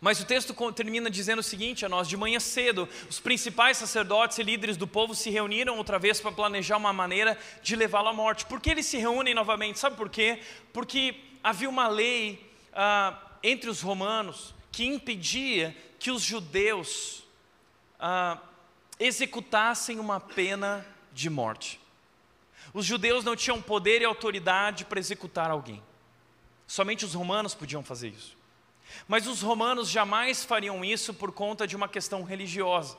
[0.00, 4.38] Mas o texto termina dizendo o seguinte a nós: de manhã cedo, os principais sacerdotes
[4.38, 8.12] e líderes do povo se reuniram outra vez para planejar uma maneira de levá-lo à
[8.12, 8.46] morte.
[8.46, 9.78] Por que eles se reúnem novamente?
[9.78, 10.40] Sabe por quê?
[10.72, 17.24] Porque havia uma lei ah, entre os romanos que impedia que os judeus
[17.98, 18.38] ah,
[19.00, 21.80] executassem uma pena de morte.
[22.74, 25.82] Os judeus não tinham poder e autoridade para executar alguém.
[26.66, 28.35] Somente os romanos podiam fazer isso.
[29.06, 32.96] Mas os romanos jamais fariam isso por conta de uma questão religiosa.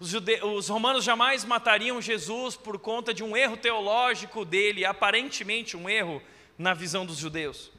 [0.00, 0.42] Os, jude...
[0.42, 6.22] os, romanos jamais matariam Jesus por conta de um erro teológico dele, aparentemente um erro
[6.58, 7.70] na visão dos judeus.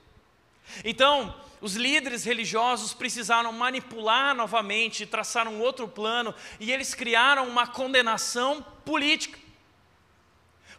[0.83, 7.67] Então, os líderes religiosos precisaram manipular novamente, traçar um outro plano, e eles criaram uma
[7.67, 9.39] condenação política.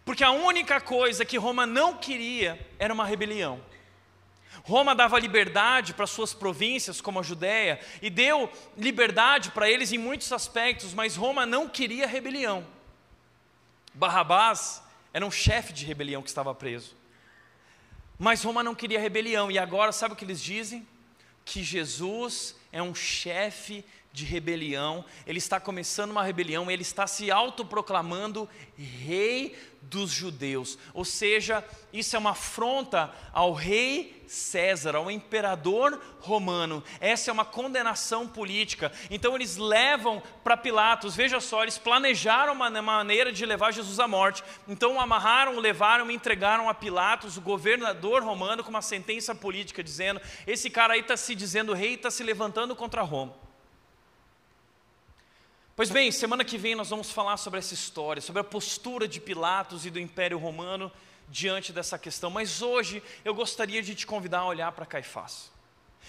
[0.05, 3.61] Porque a única coisa que Roma não queria era uma rebelião.
[4.63, 9.99] Roma dava liberdade para suas províncias, como a Judéia, e deu liberdade para eles em
[9.99, 12.67] muitos aspectos, mas Roma não queria rebelião.
[13.93, 16.97] Barrabás era um chefe de rebelião que estava preso.
[18.19, 20.87] Mas Roma não queria rebelião, e agora sabe o que eles dizem?
[21.45, 27.31] Que Jesus é um chefe de rebelião, ele está começando uma rebelião, ele está se
[27.31, 30.79] autoproclamando rei dos judeus.
[30.93, 36.83] Ou seja, isso é uma afronta ao rei César, ao imperador romano.
[36.99, 38.91] Essa é uma condenação política.
[39.11, 44.09] Então eles levam para Pilatos, veja só, eles planejaram uma maneira de levar Jesus à
[44.09, 44.43] morte.
[44.67, 50.71] Então amarraram, levaram, entregaram a Pilatos, o governador romano, com uma sentença política dizendo: esse
[50.71, 53.35] cara aí está se dizendo rei e está se levantando contra Roma.
[55.77, 59.21] Pois bem, semana que vem nós vamos falar sobre essa história, sobre a postura de
[59.21, 60.91] Pilatos e do Império Romano
[61.29, 65.51] diante dessa questão, mas hoje eu gostaria de te convidar a olhar para Caifás.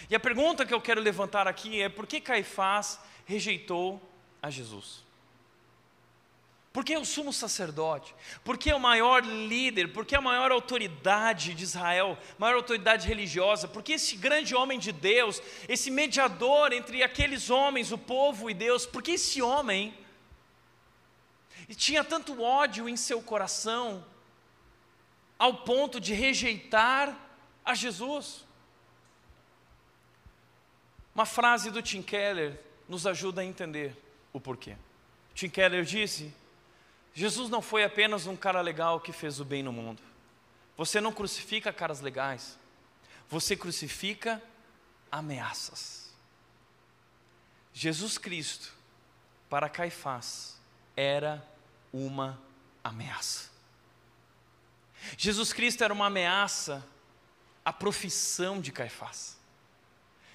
[0.10, 4.02] E a pergunta que eu quero levantar aqui é: por que Caifás rejeitou
[4.42, 5.05] a Jesus?
[6.76, 11.54] Porque é o sumo sacerdote, porque é o maior líder, porque é a maior autoridade
[11.54, 17.50] de Israel, maior autoridade religiosa, porque esse grande homem de Deus, esse mediador entre aqueles
[17.50, 19.98] homens, o povo e Deus, porque esse homem
[21.78, 24.06] tinha tanto ódio em seu coração,
[25.40, 27.18] ao ponto de rejeitar
[27.64, 28.46] a Jesus.
[31.16, 33.96] Uma frase do Tim Keller nos ajuda a entender
[34.34, 34.76] o porquê.
[35.34, 36.34] Tim Keller disse
[37.16, 40.04] Jesus não foi apenas um cara legal que fez o bem no mundo.
[40.76, 42.60] Você não crucifica caras legais,
[43.30, 44.44] você crucifica
[45.10, 46.14] ameaças.
[47.74, 48.74] Jesus Cristo,
[49.50, 50.60] para Caifás,
[50.96, 51.42] era
[51.94, 52.38] uma
[52.84, 53.50] ameaça.
[55.18, 56.86] Jesus Cristo era uma ameaça
[57.64, 59.38] à profissão de Caifás.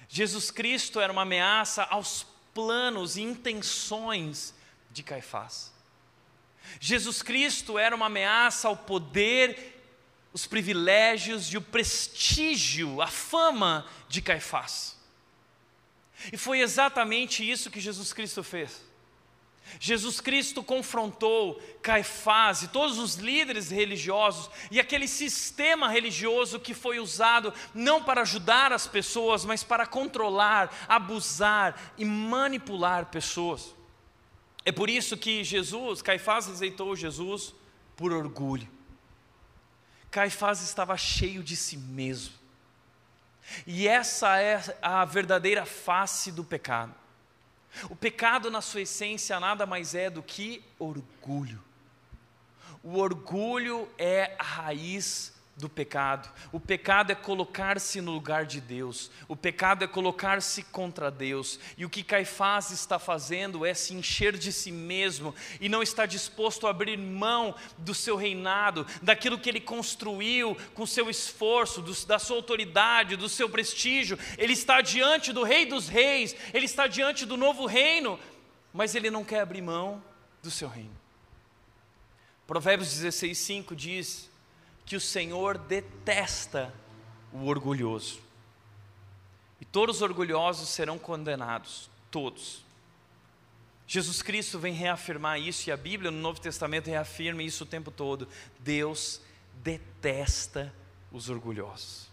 [0.09, 4.55] Jesus Cristo era uma ameaça aos planos e intenções
[4.89, 5.71] de Caifás.
[6.79, 9.81] Jesus Cristo era uma ameaça ao poder,
[10.33, 14.97] os privilégios e o prestígio, a fama de Caifás.
[16.31, 18.83] E foi exatamente isso que Jesus Cristo fez.
[19.79, 26.99] Jesus Cristo confrontou Caifás e todos os líderes religiosos e aquele sistema religioso que foi
[26.99, 33.73] usado não para ajudar as pessoas, mas para controlar, abusar e manipular pessoas.
[34.63, 37.53] É por isso que Jesus, Caifás rejeitou Jesus
[37.95, 38.69] por orgulho.
[40.09, 42.33] Caifás estava cheio de si mesmo.
[43.65, 46.93] E essa é a verdadeira face do pecado.
[47.89, 51.63] O pecado, na sua essência, nada mais é do que orgulho.
[52.83, 56.27] O orgulho é a raiz do pecado.
[56.51, 59.11] O pecado é colocar-se no lugar de Deus.
[59.27, 61.59] O pecado é colocar-se contra Deus.
[61.77, 66.07] E o que Caifás está fazendo é se encher de si mesmo e não está
[66.07, 71.93] disposto a abrir mão do seu reinado, daquilo que ele construiu com seu esforço, do,
[72.05, 74.17] da sua autoridade, do seu prestígio.
[74.39, 78.19] Ele está diante do Rei dos Reis, ele está diante do novo reino,
[78.73, 80.03] mas ele não quer abrir mão
[80.41, 80.99] do seu reino.
[82.47, 84.30] Provérbios 16, 5 diz
[84.91, 86.73] que o Senhor detesta
[87.31, 88.19] o orgulhoso.
[89.61, 92.65] E todos os orgulhosos serão condenados, todos.
[93.87, 97.89] Jesus Cristo vem reafirmar isso e a Bíblia no Novo Testamento reafirma isso o tempo
[97.89, 98.27] todo.
[98.59, 99.21] Deus
[99.63, 100.75] detesta
[101.09, 102.09] os orgulhosos.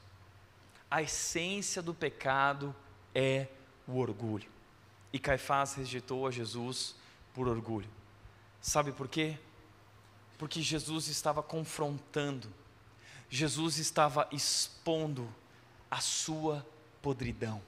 [0.89, 2.73] A essência do pecado
[3.13, 3.49] é
[3.89, 4.49] o orgulho.
[5.13, 6.95] E Caifás rejeitou a Jesus
[7.35, 7.91] por orgulho.
[8.61, 9.37] Sabe por quê?
[10.39, 12.49] Porque Jesus estava confrontando
[13.31, 15.29] Jesus estava expondo
[15.91, 16.67] a sua
[17.03, 17.63] podridão.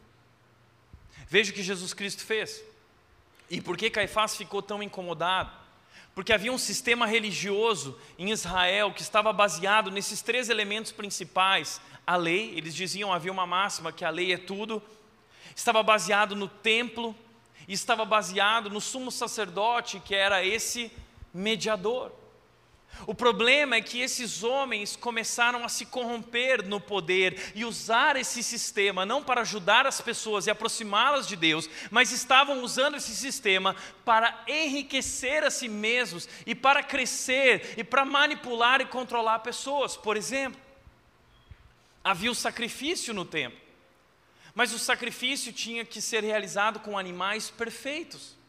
[1.28, 2.62] Veja o que Jesus Cristo fez.
[3.48, 5.50] E por que Caifás ficou tão incomodado?
[6.14, 12.16] Porque havia um sistema religioso em Israel que estava baseado nesses três elementos principais: a
[12.16, 14.82] lei, eles diziam, havia uma máxima que a lei é tudo,
[15.54, 17.14] estava baseado no templo,
[17.68, 20.90] estava baseado no sumo sacerdote, que era esse
[21.32, 22.12] mediador.
[23.06, 28.42] O problema é que esses homens começaram a se corromper no poder e usar esse
[28.42, 33.74] sistema não para ajudar as pessoas e aproximá-las de Deus, mas estavam usando esse sistema
[34.04, 39.96] para enriquecer a si mesmos e para crescer e para manipular e controlar pessoas.
[39.96, 40.60] Por exemplo,
[42.04, 43.58] havia o sacrifício no templo,
[44.54, 48.39] mas o sacrifício tinha que ser realizado com animais perfeitos.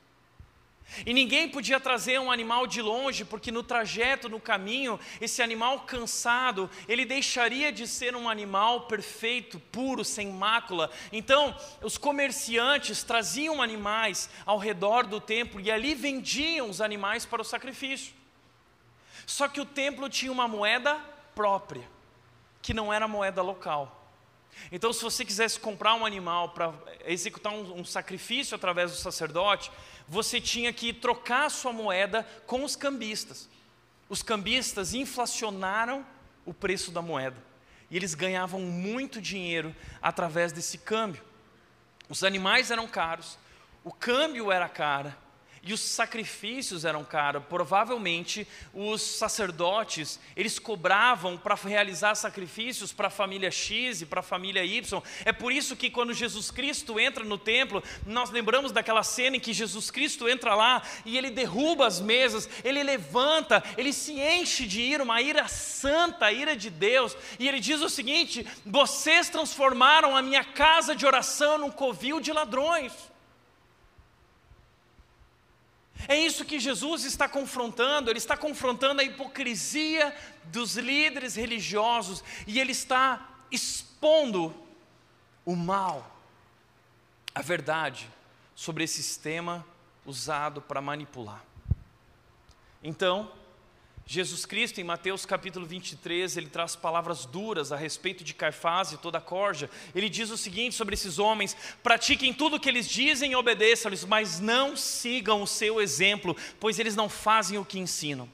[1.06, 5.82] E ninguém podia trazer um animal de longe, porque no trajeto, no caminho, esse animal
[5.82, 10.92] cansado, ele deixaria de ser um animal perfeito, puro, sem mácula.
[11.12, 17.42] Então, os comerciantes traziam animais ao redor do templo e ali vendiam os animais para
[17.42, 18.14] o sacrifício.
[19.26, 21.00] Só que o templo tinha uma moeda
[21.34, 21.88] própria,
[22.62, 23.98] que não era moeda local.
[24.72, 26.74] Então, se você quisesse comprar um animal para
[27.06, 29.72] executar um, um sacrifício através do sacerdote,
[30.08, 33.50] você tinha que trocar sua moeda com os cambistas.
[34.10, 36.06] Os cambistas inflacionaram
[36.46, 37.38] o preço da moeda
[37.90, 41.24] e eles ganhavam muito dinheiro através desse câmbio.
[42.10, 43.38] Os animais eram caros,
[43.84, 45.14] o câmbio era caro
[45.64, 47.44] e os sacrifícios eram caros.
[47.48, 54.24] Provavelmente os sacerdotes, eles cobravam para realizar sacrifícios para a família X e para a
[54.24, 55.02] família Y.
[55.24, 59.40] É por isso que quando Jesus Cristo entra no templo, nós lembramos daquela cena em
[59.40, 64.66] que Jesus Cristo entra lá e ele derruba as mesas, ele levanta, ele se enche
[64.66, 69.30] de ira, uma ira santa, a ira de Deus, e ele diz o seguinte: "Vocês
[69.30, 73.11] transformaram a minha casa de oração num covil de ladrões".
[76.08, 82.60] É isso que Jesus está confrontando, ele está confrontando a hipocrisia dos líderes religiosos e
[82.60, 84.56] ele está expondo
[85.46, 86.18] o mal,
[87.34, 88.10] a verdade
[88.56, 89.66] sobre esse sistema
[90.06, 91.44] usado para manipular.
[92.84, 93.32] Então,
[94.06, 98.98] Jesus Cristo, em Mateus capítulo 23, ele traz palavras duras a respeito de Caifás e
[98.98, 99.70] toda a corja.
[99.96, 104.04] Ele diz o seguinte sobre esses homens: pratiquem tudo o que eles dizem e obedeçam-lhes,
[104.04, 108.30] mas não sigam o seu exemplo, pois eles não fazem o que ensinam.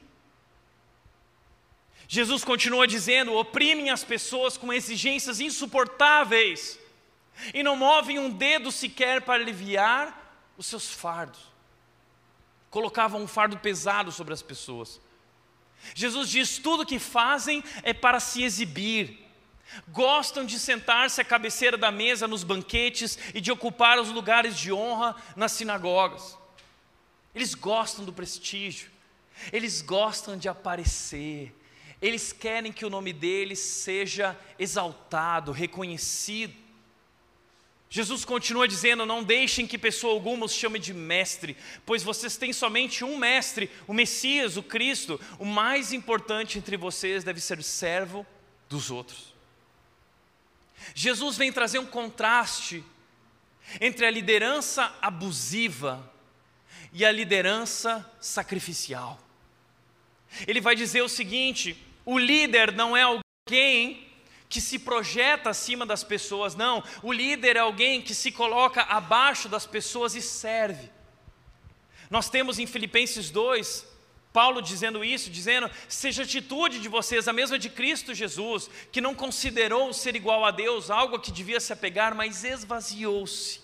[2.08, 6.78] Jesus continua dizendo: oprimem as pessoas com exigências insuportáveis
[7.52, 11.40] e não movem um dedo sequer para aliviar os seus fardos.
[12.70, 15.00] Colocavam um fardo pesado sobre as pessoas.
[15.94, 19.26] Jesus diz: tudo que fazem é para se exibir.
[19.88, 24.72] Gostam de sentar-se à cabeceira da mesa nos banquetes e de ocupar os lugares de
[24.72, 26.38] honra nas sinagogas.
[27.34, 28.90] Eles gostam do prestígio,
[29.52, 31.54] eles gostam de aparecer,
[32.00, 36.67] eles querem que o nome deles seja exaltado, reconhecido.
[37.90, 42.52] Jesus continua dizendo: Não deixem que pessoa alguma os chame de mestre, pois vocês têm
[42.52, 45.20] somente um mestre, o Messias, o Cristo.
[45.38, 48.26] O mais importante entre vocês deve ser servo
[48.68, 49.34] dos outros.
[50.94, 52.84] Jesus vem trazer um contraste
[53.80, 56.12] entre a liderança abusiva
[56.92, 59.18] e a liderança sacrificial.
[60.46, 64.07] Ele vai dizer o seguinte: o líder não é alguém
[64.48, 66.82] que se projeta acima das pessoas, não.
[67.02, 70.90] O líder é alguém que se coloca abaixo das pessoas e serve.
[72.10, 73.86] Nós temos em Filipenses 2,
[74.32, 79.00] Paulo dizendo isso, dizendo: seja a atitude de vocês a mesma de Cristo Jesus, que
[79.00, 83.60] não considerou ser igual a Deus algo a que devia se apegar, mas esvaziou-se,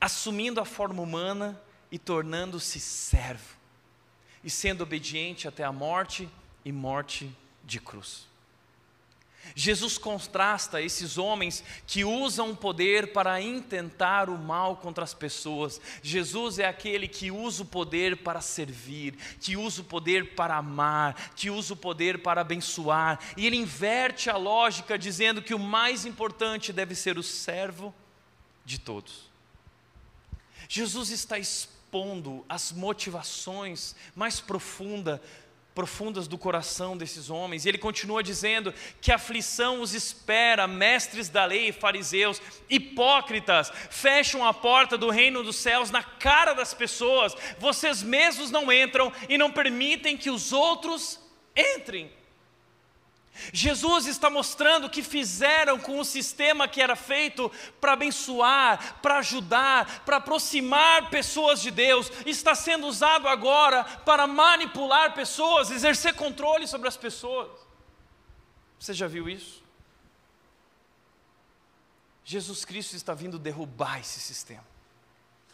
[0.00, 1.60] assumindo a forma humana
[1.92, 3.54] e tornando-se servo,
[4.42, 6.28] e sendo obediente até a morte
[6.64, 7.30] e morte
[7.62, 8.33] de cruz.
[9.54, 15.80] Jesus contrasta esses homens que usam o poder para intentar o mal contra as pessoas.
[16.02, 21.32] Jesus é aquele que usa o poder para servir, que usa o poder para amar,
[21.36, 23.20] que usa o poder para abençoar.
[23.36, 27.94] E ele inverte a lógica dizendo que o mais importante deve ser o servo
[28.64, 29.30] de todos.
[30.68, 35.20] Jesus está expondo as motivações mais profundas
[35.74, 37.64] profundas do coração desses homens.
[37.64, 44.54] E ele continua dizendo que aflição os espera, mestres da lei, fariseus, hipócritas, fecham a
[44.54, 47.34] porta do reino dos céus na cara das pessoas.
[47.58, 51.18] Vocês mesmos não entram e não permitem que os outros
[51.56, 52.10] entrem.
[53.52, 59.18] Jesus está mostrando o que fizeram com o sistema que era feito para abençoar, para
[59.18, 66.66] ajudar, para aproximar pessoas de Deus, está sendo usado agora para manipular pessoas, exercer controle
[66.68, 67.50] sobre as pessoas.
[68.78, 69.62] Você já viu isso?
[72.24, 74.64] Jesus Cristo está vindo derrubar esse sistema,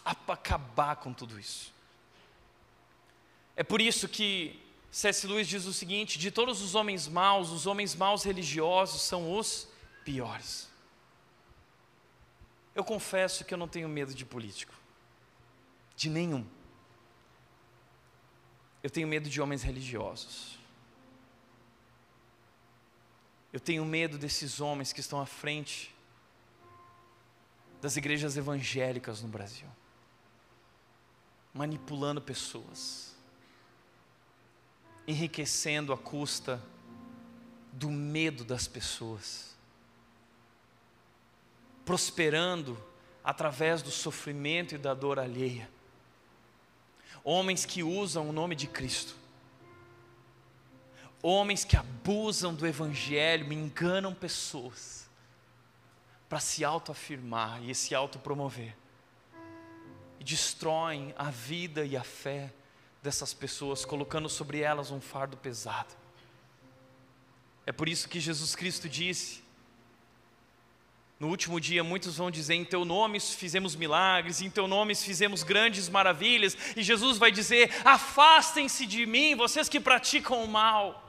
[0.04, 1.72] acabar com tudo isso.
[3.56, 4.59] É por isso que
[4.90, 5.26] C.S.
[5.26, 9.68] Lewis diz o seguinte: de todos os homens maus, os homens maus religiosos são os
[10.04, 10.68] piores.
[12.74, 14.74] Eu confesso que eu não tenho medo de político,
[15.96, 16.46] de nenhum.
[18.82, 20.58] Eu tenho medo de homens religiosos.
[23.52, 25.94] Eu tenho medo desses homens que estão à frente
[27.80, 29.68] das igrejas evangélicas no Brasil,
[31.52, 33.09] manipulando pessoas
[35.10, 36.62] enriquecendo à custa
[37.72, 39.56] do medo das pessoas,
[41.84, 42.80] prosperando
[43.24, 45.68] através do sofrimento e da dor alheia.
[47.24, 49.14] Homens que usam o nome de Cristo,
[51.20, 55.08] homens que abusam do Evangelho, enganam pessoas
[56.28, 58.76] para se autoafirmar e se autopromover,
[60.20, 62.52] e destroem a vida e a fé
[63.02, 65.94] dessas pessoas, colocando sobre elas um fardo pesado.
[67.66, 69.42] É por isso que Jesus Cristo disse:
[71.20, 75.42] no último dia, muitos vão dizer: Em teu nome fizemos milagres, em teu nome fizemos
[75.42, 81.06] grandes maravilhas, e Jesus vai dizer: Afastem-se de mim, vocês que praticam o mal.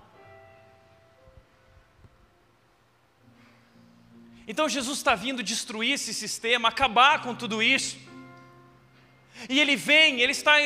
[4.45, 7.97] Então Jesus está vindo destruir esse sistema, acabar com tudo isso.
[9.47, 10.59] E ele vem, ele está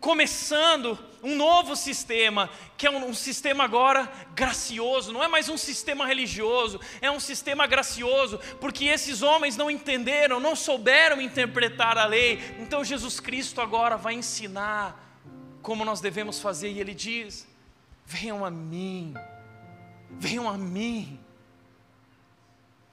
[0.00, 5.58] começando um novo sistema, que é um, um, sistema agora gracioso, não é mais um
[5.58, 12.06] sistema religioso, é um sistema gracioso, porque esses homens não entenderam, não souberam interpretar a
[12.06, 15.08] lei, então Jesus Cristo agora vai ensinar
[15.60, 17.46] como nós devemos fazer, e Ele diz:
[18.06, 19.14] venham a mim,
[20.10, 21.20] venham a mim.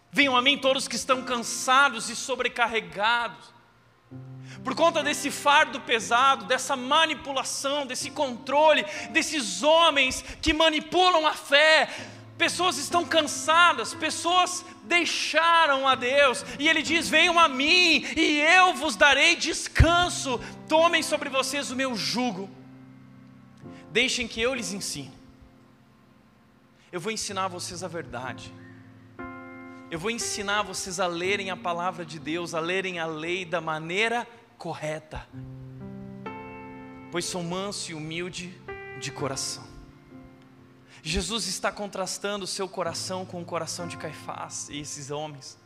[0.09, 3.53] Venham a mim todos que estão cansados e sobrecarregados,
[4.63, 11.89] por conta desse fardo pesado, dessa manipulação, desse controle, desses homens que manipulam a fé,
[12.37, 18.73] pessoas estão cansadas, pessoas deixaram a Deus, e Ele diz: Venham a mim, e eu
[18.73, 22.49] vos darei descanso, tomem sobre vocês o meu jugo,
[23.91, 25.17] deixem que eu lhes ensine.
[26.91, 28.53] Eu vou ensinar vocês a verdade.
[29.89, 33.61] Eu vou ensinar vocês a lerem a palavra de Deus, a lerem a lei da
[33.61, 34.27] maneira
[34.57, 35.25] correta,
[37.09, 38.53] pois sou manso e humilde
[38.99, 39.65] de coração.
[41.01, 45.57] Jesus está contrastando o seu coração com o coração de Caifás e esses homens.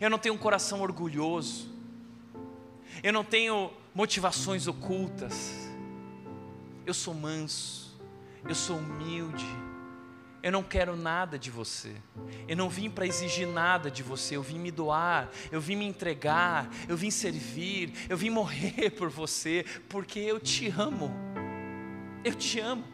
[0.00, 1.70] Eu não tenho um coração orgulhoso,
[3.02, 5.52] eu não tenho motivações ocultas,
[6.86, 8.00] eu sou manso,
[8.48, 9.44] eu sou humilde,
[10.46, 11.92] eu não quero nada de você.
[12.46, 14.36] Eu não vim para exigir nada de você.
[14.36, 15.28] Eu vim me doar.
[15.50, 16.70] Eu vim me entregar.
[16.88, 17.92] Eu vim servir.
[18.08, 19.66] Eu vim morrer por você.
[19.88, 21.12] Porque eu te amo.
[22.22, 22.84] Eu te amo.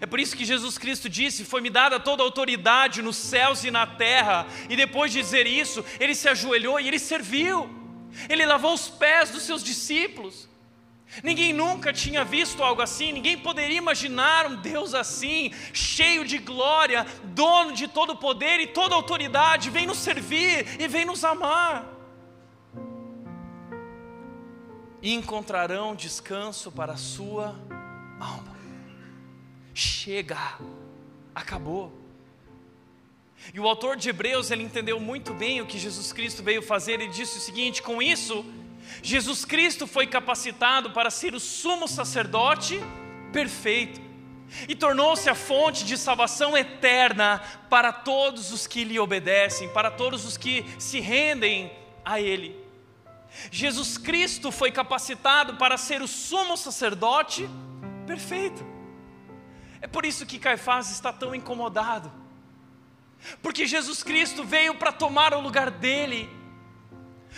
[0.00, 3.70] É por isso que Jesus Cristo disse: Foi-me dada toda a autoridade nos céus e
[3.70, 4.44] na terra.
[4.68, 7.70] E depois de dizer isso, ele se ajoelhou e ele serviu.
[8.28, 10.48] Ele lavou os pés dos seus discípulos.
[11.22, 17.06] Ninguém nunca tinha visto algo assim, ninguém poderia imaginar um Deus assim, cheio de glória,
[17.24, 21.86] dono de todo poder e toda autoridade, vem nos servir e vem nos amar.
[25.00, 27.56] E encontrarão descanso para a sua
[28.20, 28.56] alma.
[29.72, 30.58] Chega,
[31.34, 31.92] acabou.
[33.54, 36.94] E o autor de Hebreus, ele entendeu muito bem o que Jesus Cristo veio fazer,
[36.94, 38.44] ele disse o seguinte: com isso,
[39.02, 42.80] Jesus Cristo foi capacitado para ser o sumo sacerdote
[43.32, 44.00] perfeito
[44.68, 50.24] e tornou-se a fonte de salvação eterna para todos os que lhe obedecem, para todos
[50.24, 51.70] os que se rendem
[52.04, 52.56] a Ele.
[53.50, 57.48] Jesus Cristo foi capacitado para ser o sumo sacerdote
[58.06, 58.66] perfeito.
[59.80, 62.10] É por isso que Caifás está tão incomodado,
[63.42, 66.28] porque Jesus Cristo veio para tomar o lugar dele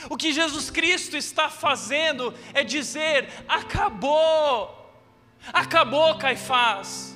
[0.09, 4.93] o que Jesus Cristo está fazendo é dizer: acabou,
[5.53, 7.11] acabou Caifás.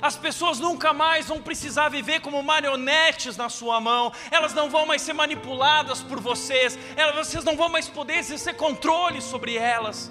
[0.00, 4.86] As pessoas nunca mais vão precisar viver como marionetes na sua mão, elas não vão
[4.86, 10.10] mais ser manipuladas por vocês, elas, vocês não vão mais poder exercer controle sobre elas,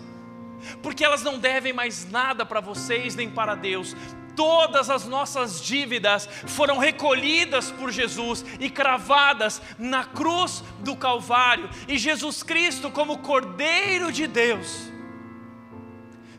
[0.82, 3.96] porque elas não devem mais nada para vocês nem para Deus,
[4.40, 11.98] todas as nossas dívidas foram recolhidas por Jesus e cravadas na cruz do Calvário, e
[11.98, 14.90] Jesus Cristo, como Cordeiro de Deus,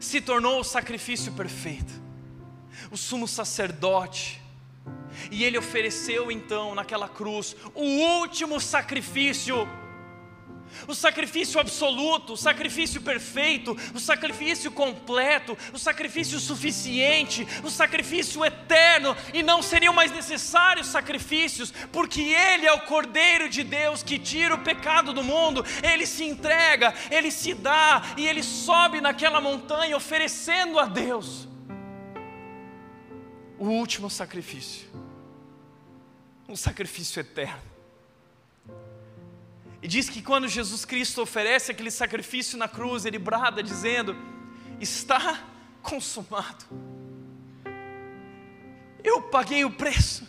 [0.00, 1.92] se tornou o sacrifício perfeito,
[2.90, 4.40] o sumo sacerdote,
[5.30, 9.68] e ele ofereceu então naquela cruz o último sacrifício
[10.86, 19.16] o sacrifício absoluto, o sacrifício perfeito, o sacrifício completo, o sacrifício suficiente, o sacrifício eterno,
[19.32, 24.54] e não seriam mais necessários sacrifícios, porque Ele é o Cordeiro de Deus que tira
[24.54, 29.96] o pecado do mundo, Ele se entrega, Ele se dá, e Ele sobe naquela montanha
[29.96, 31.48] oferecendo a Deus
[33.58, 34.88] o último sacrifício,
[36.48, 37.69] um sacrifício eterno.
[39.82, 44.16] E diz que quando Jesus Cristo oferece aquele sacrifício na cruz, ele brada dizendo:
[44.78, 45.40] Está
[45.82, 46.66] consumado.
[49.02, 50.28] Eu paguei o preço.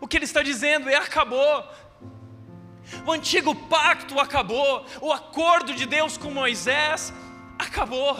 [0.00, 1.64] O que ele está dizendo é: acabou.
[3.06, 4.84] O antigo pacto acabou.
[5.00, 7.12] O acordo de Deus com Moisés
[7.56, 8.18] acabou.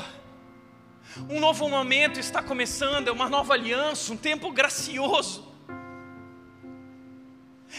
[1.29, 5.50] Um novo momento está começando, é uma nova aliança, um tempo gracioso.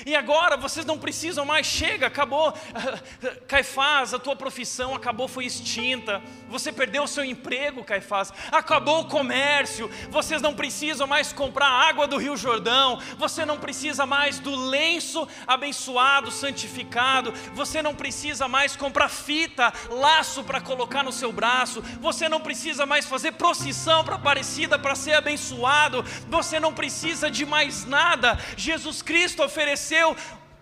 [0.06, 2.54] E agora vocês não precisam mais, chega, acabou.
[3.48, 6.22] Caifás, a tua profissão acabou, foi extinta.
[6.50, 8.34] Você perdeu o seu emprego, Caifás.
[8.52, 9.90] Acabou o comércio.
[10.10, 13.00] Vocês não precisam mais comprar água do Rio Jordão.
[13.18, 17.34] Você não precisa mais do lenço abençoado, santificado.
[17.54, 21.82] Você não precisa mais comprar fita, laço para colocar no seu braço.
[22.00, 26.06] Você não precisa mais fazer procissão para Aparecida para ser abençoado.
[26.30, 28.38] Você não precisa de mais nada.
[28.56, 30.16] Jesus Cristo ofereceu ofereceu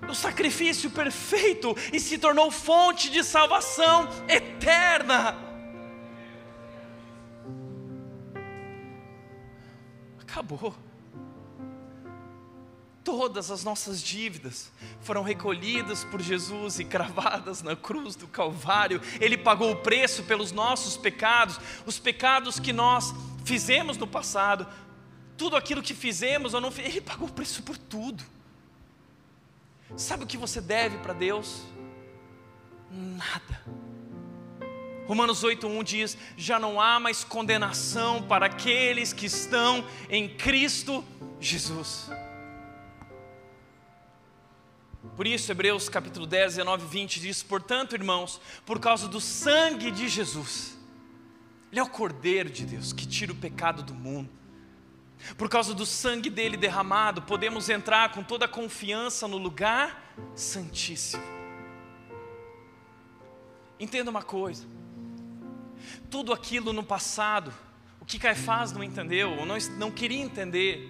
[0.07, 5.36] o sacrifício perfeito e se tornou fonte de salvação eterna.
[10.22, 10.74] Acabou.
[13.03, 19.01] Todas as nossas dívidas foram recolhidas por Jesus e cravadas na cruz do Calvário.
[19.20, 23.13] Ele pagou o preço pelos nossos pecados, os pecados que nós
[23.43, 24.67] fizemos no passado,
[25.36, 28.24] tudo aquilo que fizemos ou não fizemos, Ele pagou o preço por tudo.
[29.99, 31.61] Sabe o que você deve para Deus?
[32.89, 33.61] Nada.
[35.05, 41.03] Romanos 8:1 diz: "Já não há mais condenação para aqueles que estão em Cristo
[41.37, 42.09] Jesus".
[45.17, 49.91] Por isso, Hebreus capítulo 10, 19 e 20 diz: Portanto, irmãos, por causa do sangue
[49.91, 50.77] de Jesus,
[51.69, 54.29] Ele é o Cordeiro de Deus que tira o pecado do mundo.
[55.38, 61.24] Por causa do sangue dele derramado, podemos entrar com toda a confiança no lugar santíssimo.
[63.80, 64.65] Entenda uma coisa:
[66.09, 67.53] tudo aquilo no passado,
[67.99, 70.89] o que Caifás não entendeu, ou não, não queria entender,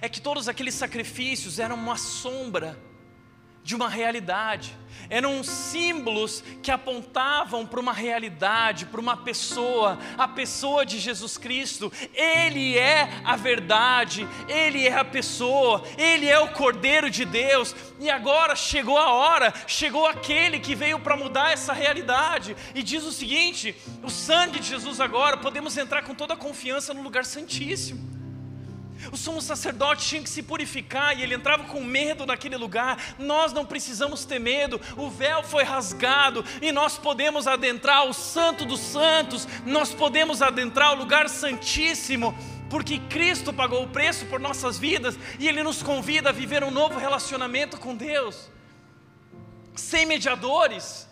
[0.00, 2.78] é que todos aqueles sacrifícios eram uma sombra
[3.68, 4.74] de uma realidade,
[5.10, 11.92] eram símbolos que apontavam para uma realidade, para uma pessoa, a pessoa de Jesus Cristo.
[12.14, 17.76] Ele é a verdade, ele é a pessoa, ele é o Cordeiro de Deus.
[18.00, 22.56] E agora chegou a hora, chegou aquele que veio para mudar essa realidade.
[22.74, 26.94] E diz o seguinte: o sangue de Jesus agora, podemos entrar com toda a confiança
[26.94, 28.17] no lugar santíssimo.
[29.12, 32.98] O sumo sacerdote tinha que se purificar e ele entrava com medo naquele lugar.
[33.18, 38.64] Nós não precisamos ter medo, o véu foi rasgado e nós podemos adentrar o Santo
[38.64, 42.36] dos Santos, nós podemos adentrar o lugar santíssimo,
[42.68, 46.70] porque Cristo pagou o preço por nossas vidas e Ele nos convida a viver um
[46.70, 48.50] novo relacionamento com Deus,
[49.74, 51.07] sem mediadores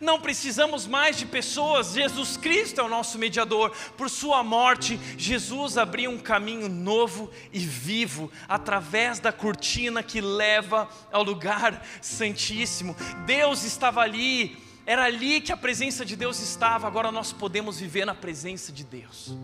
[0.00, 3.70] não precisamos mais de pessoas, Jesus Cristo é o nosso mediador.
[3.96, 10.88] Por Sua morte, Jesus abriu um caminho novo e vivo através da cortina que leva
[11.12, 12.96] ao lugar santíssimo.
[13.26, 18.04] Deus estava ali, era ali que a presença de Deus estava, agora nós podemos viver
[18.04, 19.36] na presença de Deus.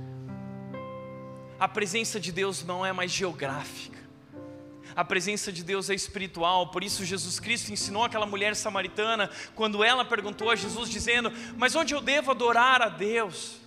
[1.58, 4.03] A presença de Deus não é mais geográfica
[4.96, 6.68] a presença de Deus é espiritual.
[6.68, 11.74] Por isso, Jesus Cristo ensinou aquela mulher samaritana, quando ela perguntou a Jesus, dizendo: Mas
[11.74, 13.60] onde eu devo adorar a Deus?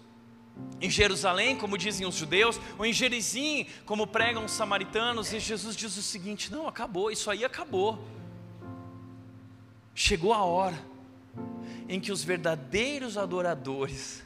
[0.81, 5.75] Em Jerusalém, como dizem os judeus, ou em Gerizim, como pregam os samaritanos, e Jesus
[5.75, 8.03] diz o seguinte: Não, acabou, isso aí acabou.
[9.93, 10.77] Chegou a hora
[11.89, 14.23] em que os verdadeiros adoradores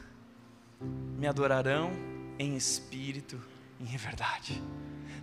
[1.17, 1.91] me adorarão
[2.37, 3.39] em espírito
[3.79, 4.61] em verdade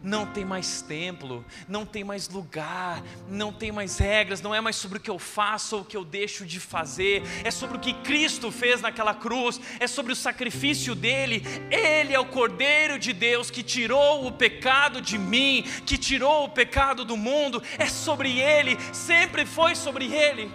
[0.02, 4.76] não tem mais templo, não tem mais lugar, não tem mais regras, não é mais
[4.76, 7.80] sobre o que eu faço ou o que eu deixo de fazer, é sobre o
[7.80, 11.42] que Cristo fez naquela cruz, é sobre o sacrifício dele.
[11.70, 16.48] Ele é o Cordeiro de Deus que tirou o pecado de mim, que tirou o
[16.48, 20.50] pecado do mundo, é sobre ele, sempre foi sobre ele.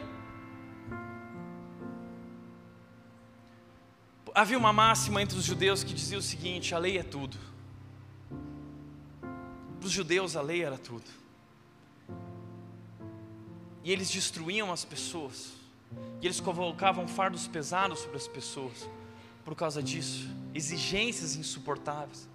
[4.35, 7.52] Havia uma máxima entre os judeus que dizia o seguinte: a lei é tudo.
[9.83, 11.03] Para os judeus a lei era tudo.
[13.83, 15.55] E eles destruíam as pessoas.
[16.21, 18.89] E eles colocavam fardos pesados sobre as pessoas.
[19.43, 22.29] Por causa disso, exigências insuportáveis.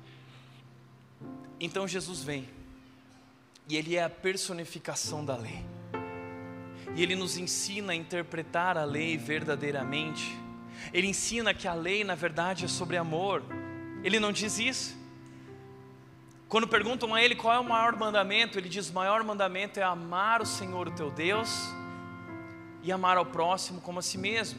[1.59, 2.47] Então Jesus vem.
[3.67, 5.65] E ele é a personificação da lei.
[6.95, 10.39] E ele nos ensina a interpretar a lei verdadeiramente.
[10.93, 13.43] Ele ensina que a lei, na verdade, é sobre amor.
[14.05, 14.98] Ele não diz isso.
[16.49, 19.83] Quando perguntam a ele qual é o maior mandamento, ele diz: o maior mandamento é
[19.83, 21.51] amar o Senhor, o teu Deus,
[22.83, 24.59] e amar ao próximo como a si mesmo.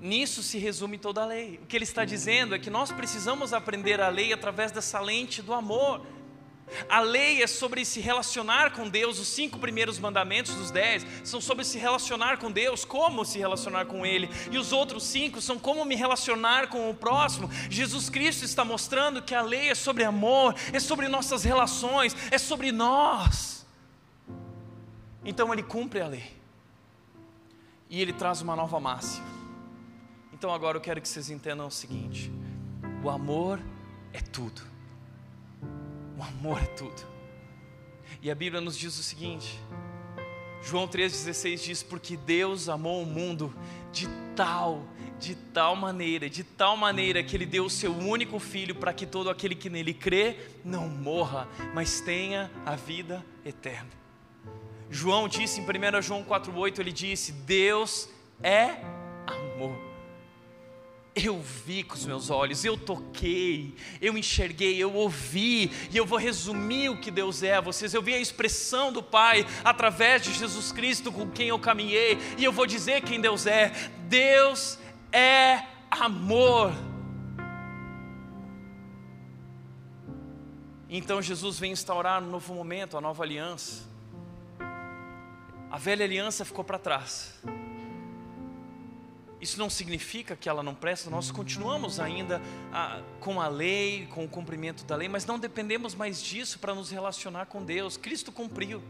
[0.00, 1.60] Nisso se resume toda a lei.
[1.62, 5.42] O que ele está dizendo é que nós precisamos aprender a lei através dessa lente
[5.42, 6.00] do amor.
[6.88, 11.40] A lei é sobre se relacionar com Deus, os cinco primeiros mandamentos dos dez são
[11.40, 15.58] sobre se relacionar com Deus, como se relacionar com Ele, e os outros cinco são
[15.58, 17.50] como me relacionar com o próximo.
[17.70, 22.38] Jesus Cristo está mostrando que a lei é sobre amor, é sobre nossas relações, é
[22.38, 23.66] sobre nós.
[25.24, 26.32] Então Ele cumpre a lei,
[27.88, 29.26] e Ele traz uma nova máxima.
[30.32, 32.32] Então agora eu quero que vocês entendam o seguinte:
[33.02, 33.60] o amor
[34.12, 34.73] é tudo.
[36.28, 37.06] Amor é tudo.
[38.22, 39.60] E a Bíblia nos diz o seguinte:
[40.62, 43.54] João 3,16 diz: Porque Deus amou o mundo
[43.92, 44.86] de tal,
[45.18, 49.04] de tal maneira, de tal maneira que Ele deu o seu único filho para que
[49.04, 53.90] todo aquele que nele crê não morra, mas tenha a vida eterna.
[54.90, 58.08] João disse em 1 João 4,8: Ele disse: Deus
[58.42, 58.80] é
[59.26, 59.93] amor.
[61.16, 66.18] Eu vi com os meus olhos, eu toquei, eu enxerguei, eu ouvi, e eu vou
[66.18, 67.94] resumir o que Deus é a vocês.
[67.94, 72.42] Eu vi a expressão do Pai através de Jesus Cristo com quem eu caminhei, e
[72.42, 73.70] eu vou dizer quem Deus é.
[74.08, 74.76] Deus
[75.12, 76.72] é amor.
[80.88, 83.84] Então Jesus vem instaurar um novo momento, a nova aliança.
[85.70, 87.40] A velha aliança ficou para trás.
[89.44, 92.40] Isso não significa que ela não presta, nós continuamos ainda
[92.72, 96.74] a, com a lei, com o cumprimento da lei, mas não dependemos mais disso para
[96.74, 97.98] nos relacionar com Deus.
[97.98, 98.82] Cristo cumpriu.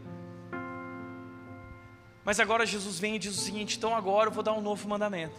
[2.23, 4.87] Mas agora Jesus vem e diz o seguinte: então agora eu vou dar um novo
[4.87, 5.35] mandamento.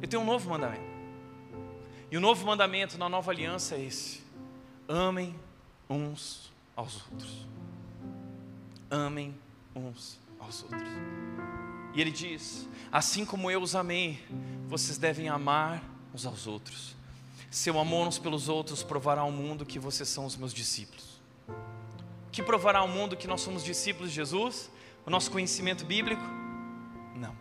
[0.00, 0.90] Eu tenho um novo mandamento.
[2.10, 4.22] E o novo mandamento na nova aliança é esse:
[4.88, 5.38] amem
[5.86, 7.46] uns aos outros.
[8.90, 9.34] Amem
[9.76, 11.71] uns aos outros.
[11.94, 14.22] E ele diz: Assim como eu os amei,
[14.66, 15.82] vocês devem amar
[16.14, 16.94] uns aos outros.
[17.50, 21.20] Seu amor uns pelos outros provará ao mundo que vocês são os meus discípulos.
[22.30, 24.70] Que provará ao mundo que nós somos discípulos de Jesus?
[25.04, 26.22] O nosso conhecimento bíblico?
[27.14, 27.36] Não.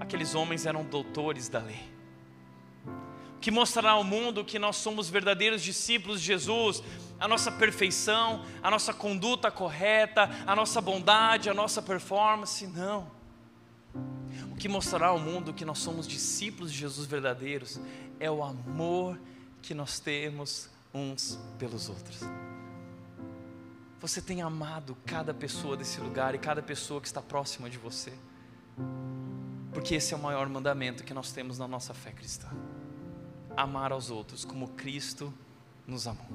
[0.00, 1.93] Aqueles homens eram doutores da lei.
[3.44, 6.82] Que mostrará ao mundo que nós somos verdadeiros discípulos de Jesus
[7.20, 13.06] a nossa perfeição, a nossa conduta correta, a nossa bondade, a nossa performance, não.
[14.50, 17.78] O que mostrará ao mundo que nós somos discípulos de Jesus verdadeiros
[18.18, 19.20] é o amor
[19.60, 22.20] que nós temos uns pelos outros.
[24.00, 28.14] Você tem amado cada pessoa desse lugar e cada pessoa que está próxima de você,
[29.70, 32.48] porque esse é o maior mandamento que nós temos na nossa fé cristã:
[33.56, 35.32] amar aos outros como Cristo
[35.86, 36.26] nos amou.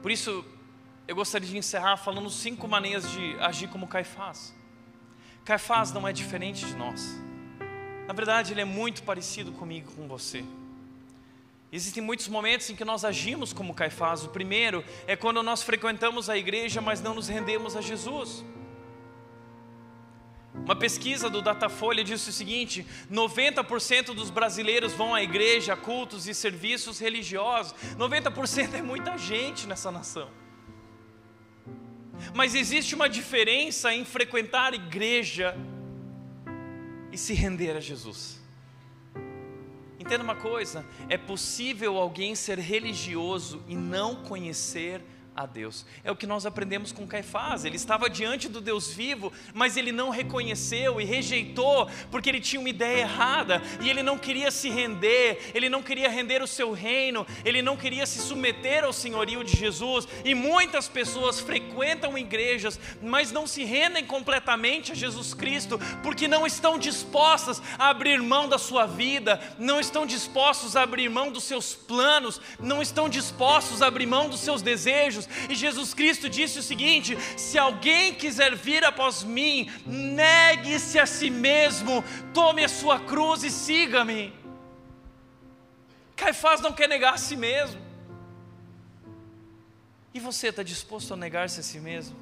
[0.00, 0.44] Por isso,
[1.06, 4.54] eu gostaria de encerrar falando cinco maneiras de agir como Caifás.
[5.44, 7.16] Caifás não é diferente de nós.
[8.06, 10.44] Na verdade, ele é muito parecido comigo, com você.
[11.72, 14.24] Existem muitos momentos em que nós agimos como Caifás.
[14.24, 18.44] O primeiro é quando nós frequentamos a igreja, mas não nos rendemos a Jesus.
[20.54, 26.34] Uma pesquisa do Datafolha disse o seguinte: 90% dos brasileiros vão à igreja, cultos e
[26.34, 27.74] serviços religiosos.
[27.96, 30.30] 90% é muita gente nessa nação.
[32.34, 35.56] Mas existe uma diferença em frequentar igreja
[37.10, 38.40] e se render a Jesus.
[39.98, 45.02] Entenda uma coisa: é possível alguém ser religioso e não conhecer
[45.34, 45.86] a Deus.
[46.04, 47.64] É o que nós aprendemos com Caifás.
[47.64, 52.60] Ele estava diante do Deus vivo, mas ele não reconheceu e rejeitou, porque ele tinha
[52.60, 56.72] uma ideia errada e ele não queria se render, ele não queria render o seu
[56.72, 60.06] reino, ele não queria se submeter ao senhorio de Jesus.
[60.24, 66.46] E muitas pessoas frequentam igrejas, mas não se rendem completamente a Jesus Cristo, porque não
[66.46, 71.44] estão dispostas a abrir mão da sua vida, não estão dispostos a abrir mão dos
[71.44, 76.58] seus planos, não estão dispostos a abrir mão dos seus desejos e Jesus Cristo disse
[76.58, 83.00] o seguinte: se alguém quiser vir após mim, negue-se a si mesmo, tome a sua
[83.00, 84.32] cruz e siga-me.
[86.16, 87.80] Caifás não quer negar a si mesmo.
[90.14, 92.16] E você está disposto a negar-se a si mesmo?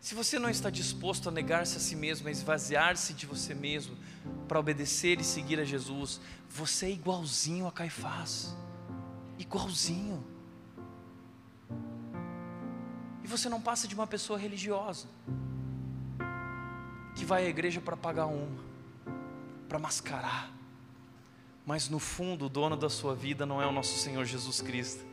[0.00, 3.96] Se você não está disposto a negar-se a si mesmo, a esvaziar-se de você mesmo,
[4.46, 8.54] para obedecer e seguir a Jesus, você é igualzinho a Caifás.
[9.38, 10.24] Igualzinho.
[13.28, 15.06] E você não passa de uma pessoa religiosa
[17.14, 18.58] que vai à igreja para pagar uma,
[19.68, 20.50] para mascarar.
[21.66, 25.04] Mas no fundo, o dono da sua vida não é o nosso Senhor Jesus Cristo.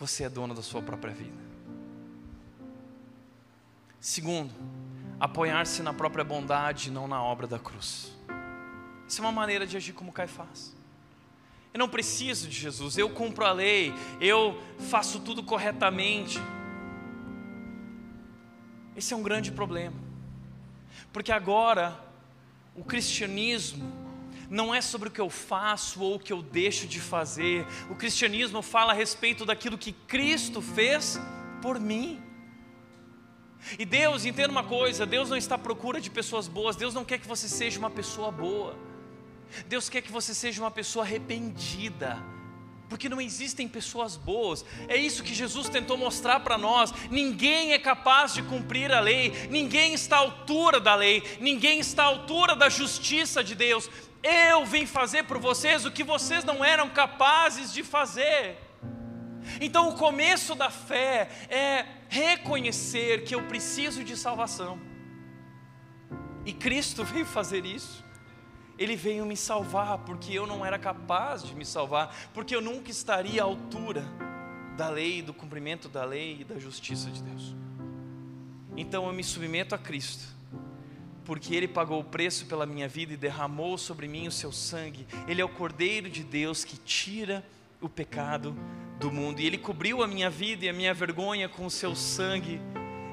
[0.00, 1.40] Você é dono da sua própria vida.
[4.00, 4.52] Segundo,
[5.20, 8.12] apoiar-se na própria bondade, não na obra da cruz.
[9.06, 10.74] Isso é uma maneira de agir como Caifás.
[11.72, 16.40] Eu não preciso de Jesus, eu cumpro a lei, eu faço tudo corretamente.
[18.96, 19.96] Esse é um grande problema,
[21.12, 22.00] porque agora
[22.74, 23.92] o cristianismo
[24.48, 27.94] não é sobre o que eu faço ou o que eu deixo de fazer, o
[27.94, 31.20] cristianismo fala a respeito daquilo que Cristo fez
[31.60, 32.22] por mim.
[33.78, 37.04] E Deus, entenda uma coisa: Deus não está à procura de pessoas boas, Deus não
[37.04, 38.78] quer que você seja uma pessoa boa,
[39.68, 42.22] Deus quer que você seja uma pessoa arrependida
[42.88, 44.64] porque não existem pessoas boas.
[44.88, 46.92] É isso que Jesus tentou mostrar para nós.
[47.10, 52.04] Ninguém é capaz de cumprir a lei, ninguém está à altura da lei, ninguém está
[52.04, 53.90] à altura da justiça de Deus.
[54.22, 58.56] Eu vim fazer por vocês o que vocês não eram capazes de fazer.
[59.60, 64.80] Então, o começo da fé é reconhecer que eu preciso de salvação.
[66.44, 68.05] E Cristo veio fazer isso.
[68.78, 72.90] Ele veio me salvar porque eu não era capaz de me salvar, porque eu nunca
[72.90, 74.04] estaria à altura
[74.76, 77.54] da lei, do cumprimento da lei e da justiça de Deus.
[78.76, 80.26] Então eu me submeto a Cristo,
[81.24, 85.06] porque Ele pagou o preço pela minha vida e derramou sobre mim o seu sangue.
[85.26, 87.42] Ele é o Cordeiro de Deus que tira
[87.80, 88.54] o pecado
[89.00, 91.94] do mundo, e Ele cobriu a minha vida e a minha vergonha com o seu
[91.94, 92.60] sangue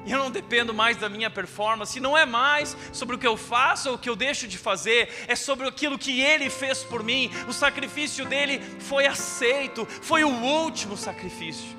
[0.04, 3.36] e eu não dependo mais da minha performance, não é mais sobre o que eu
[3.36, 7.02] faço ou o que eu deixo de fazer, é sobre aquilo que Ele fez por
[7.02, 7.30] mim.
[7.48, 11.76] O sacrifício dele foi aceito, foi o último sacrifício.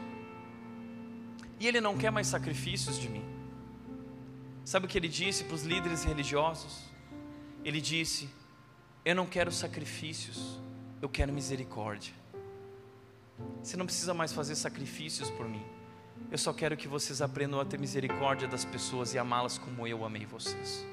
[1.60, 3.24] E Ele não quer mais sacrifícios de mim.
[4.64, 6.86] Sabe o que Ele disse para os líderes religiosos?
[7.64, 8.28] Ele disse:
[9.04, 10.60] Eu não quero sacrifícios,
[11.00, 12.14] eu quero misericórdia.
[13.62, 15.64] Você não precisa mais fazer sacrifícios por mim.
[16.36, 20.04] Eu só quero que vocês aprendam a ter misericórdia das pessoas e amá-las como eu
[20.04, 20.86] amei vocês.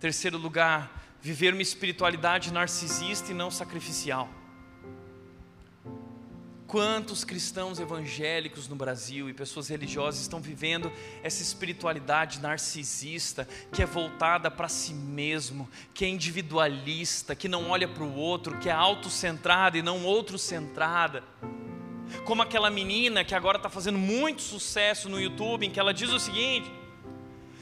[0.00, 0.90] Terceiro lugar,
[1.22, 4.28] viver uma espiritualidade narcisista e não sacrificial.
[6.66, 10.90] Quantos cristãos evangélicos no Brasil e pessoas religiosas estão vivendo
[11.22, 17.86] essa espiritualidade narcisista, que é voltada para si mesmo, que é individualista, que não olha
[17.86, 21.22] para o outro, que é autocentrada e não outro-centrada
[22.24, 26.10] como aquela menina que agora está fazendo muito sucesso no YouTube, em que ela diz
[26.10, 26.70] o seguinte: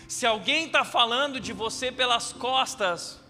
[0.09, 3.21] se alguém está falando de você pelas costas,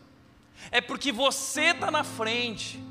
[0.70, 2.82] é porque você está na frente.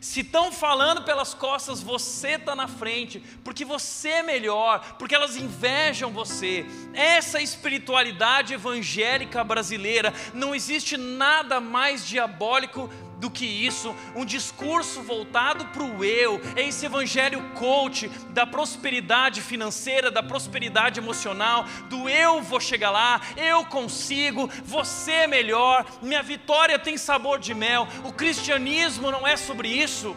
[0.00, 5.36] Se estão falando pelas costas, você está na frente, porque você é melhor, porque elas
[5.36, 6.66] invejam você.
[6.92, 12.90] Essa espiritualidade evangélica brasileira, não existe nada mais diabólico
[13.24, 19.40] do que isso, um discurso voltado para o eu, é esse evangelho coach da prosperidade
[19.40, 26.22] financeira, da prosperidade emocional, do eu vou chegar lá, eu consigo, você é melhor, minha
[26.22, 27.88] vitória tem sabor de mel.
[28.04, 30.14] O cristianismo não é sobre isso.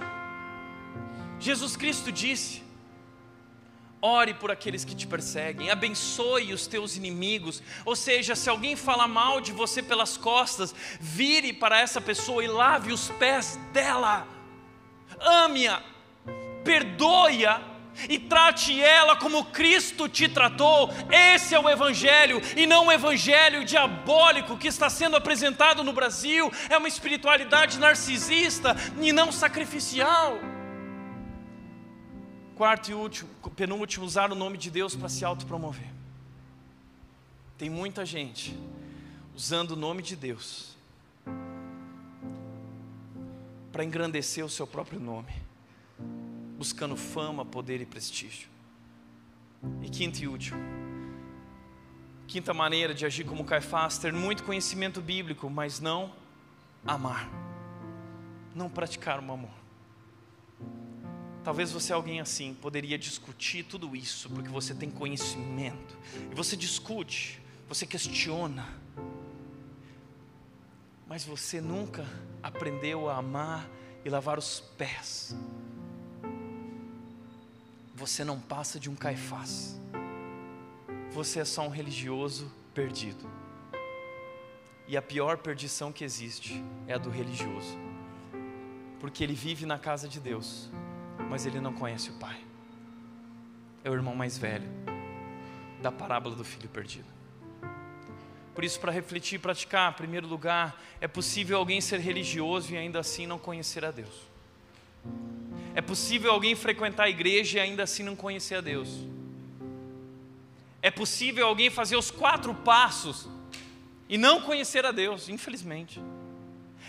[1.40, 2.67] Jesus Cristo disse:
[4.02, 7.64] Ore por aqueles que te perseguem, abençoe os teus inimigos.
[7.84, 12.48] Ou seja, se alguém fala mal de você pelas costas, vire para essa pessoa e
[12.48, 14.28] lave os pés dela.
[15.20, 15.82] Ame-a,
[16.64, 17.60] perdoe-a
[18.08, 20.92] e trate ela como Cristo te tratou.
[21.12, 26.52] Esse é o Evangelho e não o Evangelho diabólico que está sendo apresentado no Brasil.
[26.70, 30.40] É uma espiritualidade narcisista e não sacrificial.
[32.58, 35.88] Quarto e último, penúltimo, usar o nome de Deus para se autopromover.
[37.56, 38.58] Tem muita gente
[39.36, 40.76] usando o nome de Deus
[43.72, 45.32] para engrandecer o seu próprio nome,
[46.58, 48.50] buscando fama, poder e prestígio.
[49.84, 50.60] E quinto e último,
[52.26, 56.12] quinta maneira de agir como Caifás, ter muito conhecimento bíblico, mas não
[56.84, 57.30] amar,
[58.56, 59.57] não praticar o amor.
[61.48, 65.98] Talvez você é alguém assim, poderia discutir tudo isso, porque você tem conhecimento,
[66.30, 68.68] e você discute, você questiona,
[71.08, 72.06] mas você nunca
[72.44, 73.66] aprendeu a amar
[74.04, 75.34] e lavar os pés.
[77.96, 79.80] Você não passa de um caifás,
[81.14, 83.26] você é só um religioso perdido.
[84.86, 87.78] E a pior perdição que existe é a do religioso,
[89.00, 90.70] porque ele vive na casa de Deus,
[91.30, 92.38] mas ele não conhece o Pai.
[93.84, 94.68] É o irmão mais velho
[95.82, 97.08] da parábola do filho perdido.
[98.54, 102.78] Por isso, para refletir e praticar, em primeiro lugar, é possível alguém ser religioso e
[102.78, 104.28] ainda assim não conhecer a Deus.
[105.76, 109.06] É possível alguém frequentar a igreja e ainda assim não conhecer a Deus.
[110.82, 113.30] É possível alguém fazer os quatro passos
[114.10, 116.02] e não conhecer a Deus, infelizmente.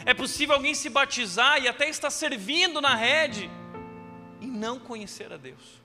[0.07, 3.51] É possível alguém se batizar e até estar servindo na rede
[4.59, 5.81] não conhecer a Deus,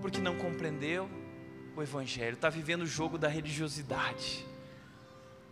[0.00, 1.08] porque não compreendeu
[1.76, 4.46] o Evangelho, está vivendo o jogo da religiosidade,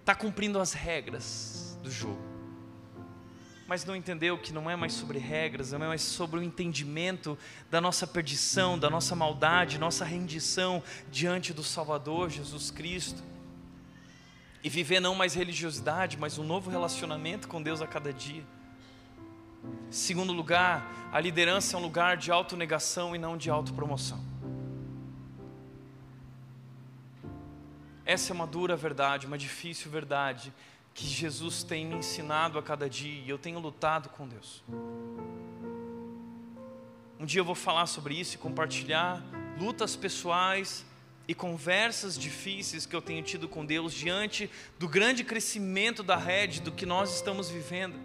[0.01, 2.23] está cumprindo as regras do jogo,
[3.67, 7.39] mas não entendeu que não é mais sobre regras, não é mais sobre o entendimento
[7.71, 13.23] da nossa perdição, da nossa maldade, nossa rendição diante do Salvador Jesus Cristo.
[14.63, 18.45] E viver não mais religiosidade, mas um novo relacionamento com Deus a cada dia.
[19.91, 24.21] Segundo lugar, a liderança é um lugar de autonegação e não de autopromoção.
[28.05, 30.53] Essa é uma dura verdade, uma difícil verdade
[30.93, 34.63] que Jesus tem me ensinado a cada dia e eu tenho lutado com Deus.
[37.19, 39.23] Um dia eu vou falar sobre isso e compartilhar
[39.59, 40.85] lutas pessoais
[41.27, 46.61] e conversas difíceis que eu tenho tido com Deus diante do grande crescimento da rede,
[46.61, 47.99] do que nós estamos vivendo.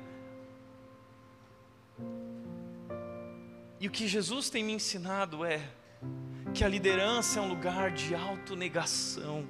[3.80, 5.66] E o que Jesus tem me ensinado é
[6.54, 9.48] que a liderança é um lugar de autonegação,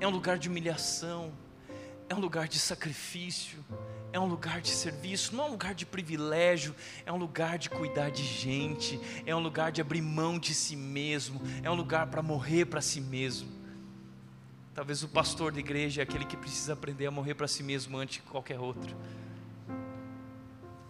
[0.00, 1.30] é um lugar de humilhação,
[2.08, 3.62] é um lugar de sacrifício,
[4.14, 6.74] é um lugar de serviço, não é um lugar de privilégio,
[7.04, 10.74] é um lugar de cuidar de gente, é um lugar de abrir mão de si
[10.74, 13.48] mesmo, é um lugar para morrer para si mesmo.
[14.74, 17.98] Talvez o pastor da igreja é aquele que precisa aprender a morrer para si mesmo
[17.98, 18.96] antes de qualquer outro.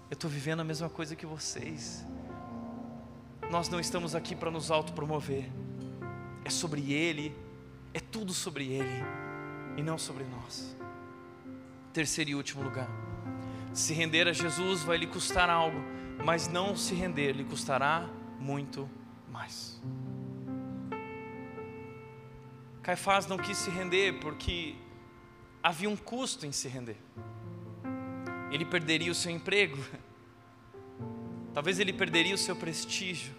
[0.09, 2.05] Eu estou vivendo a mesma coisa que vocês.
[3.51, 5.45] Nós não estamos aqui para nos autopromover.
[6.45, 7.35] É sobre Ele,
[7.93, 9.05] é tudo sobre Ele
[9.77, 10.77] e não sobre nós.
[11.93, 12.89] Terceiro e último lugar.
[13.73, 15.79] Se render a Jesus vai lhe custar algo,
[16.25, 18.89] mas não se render lhe custará muito
[19.31, 19.81] mais.
[22.83, 24.77] Caifás não quis se render porque
[25.63, 26.97] havia um custo em se render.
[28.53, 29.79] Ele perderia o seu emprego,
[31.55, 33.33] Talvez ele perderia o seu prestígio,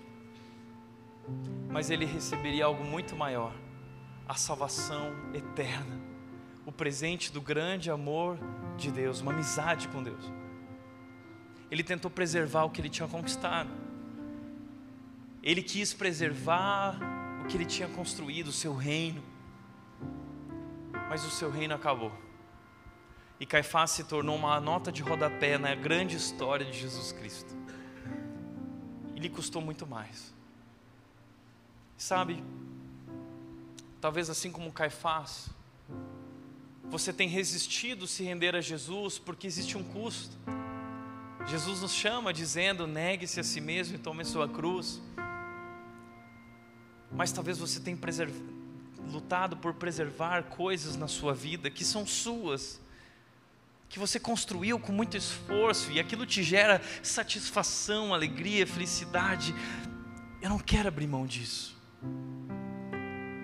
[1.69, 3.53] mas ele receberia algo muito maior:
[4.25, 5.99] a salvação eterna,
[6.65, 8.39] o presente do grande amor
[8.77, 10.31] de Deus, uma amizade com Deus.
[11.69, 13.69] Ele tentou preservar o que ele tinha conquistado,
[15.43, 16.97] ele quis preservar
[17.43, 19.21] o que ele tinha construído, o seu reino,
[21.09, 22.13] mas o seu reino acabou.
[23.41, 27.54] E Caifás se tornou uma nota de rodapé na grande história de Jesus Cristo
[29.15, 30.33] e lhe custou muito mais.
[31.97, 32.43] Sabe,
[34.01, 35.49] talvez assim como Caifás,
[36.83, 40.37] você tem resistido se render a Jesus porque existe um custo.
[41.47, 45.01] Jesus nos chama dizendo: negue-se a si mesmo e tome sua cruz.
[47.11, 47.97] Mas talvez você tenha
[49.11, 52.81] lutado por preservar coisas na sua vida que são suas
[53.87, 59.53] que você construiu com muito esforço e aquilo te gera satisfação, alegria, felicidade.
[60.41, 61.77] Eu não quero abrir mão disso.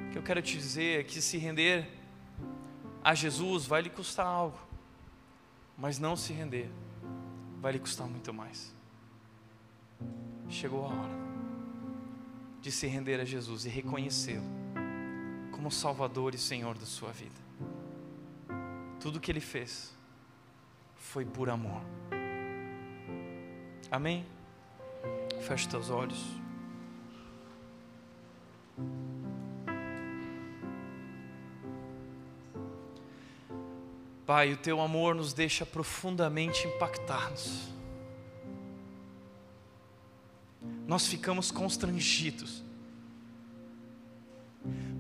[0.08, 1.88] O que eu quero te dizer é que se render
[3.04, 4.60] a Jesus vai lhe custar algo,
[5.78, 6.70] mas não se render
[7.60, 8.76] vai lhe custar muito mais.
[10.50, 11.22] Chegou a hora
[12.62, 14.46] de se render a Jesus e reconhecê-lo
[15.52, 17.40] como Salvador e Senhor da sua vida.
[19.00, 19.96] Tudo que Ele fez
[21.02, 21.82] foi por amor.
[23.90, 24.26] Amém?
[25.42, 26.24] Feche teus olhos.
[34.26, 37.68] Pai, o teu amor nos deixa profundamente impactados.
[40.88, 42.64] Nós ficamos constrangidos,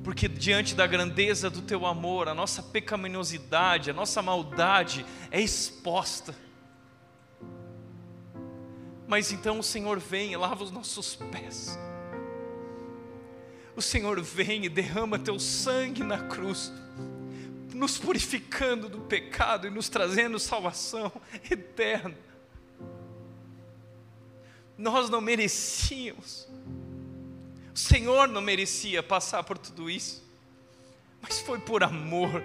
[0.03, 6.35] porque diante da grandeza do teu amor, a nossa pecaminosidade, a nossa maldade é exposta.
[9.07, 11.77] Mas então o Senhor vem e lava os nossos pés.
[13.75, 16.71] O Senhor vem e derrama teu sangue na cruz
[17.73, 21.11] nos purificando do pecado e nos trazendo salvação
[21.49, 22.15] eterna.
[24.77, 26.47] Nós não merecíamos,
[27.81, 30.23] Senhor não merecia passar por tudo isso,
[31.19, 32.43] mas foi por amor.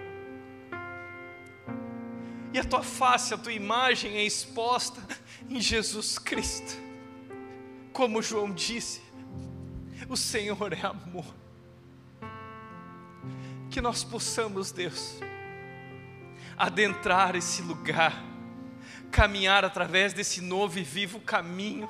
[2.51, 4.99] E a tua face, a tua imagem é exposta
[5.47, 6.75] em Jesus Cristo.
[7.93, 9.01] Como João disse,
[10.09, 11.25] o Senhor é amor
[13.69, 15.19] que nós possamos, Deus,
[16.57, 18.23] adentrar esse lugar,
[19.11, 21.87] caminhar através desse novo e vivo caminho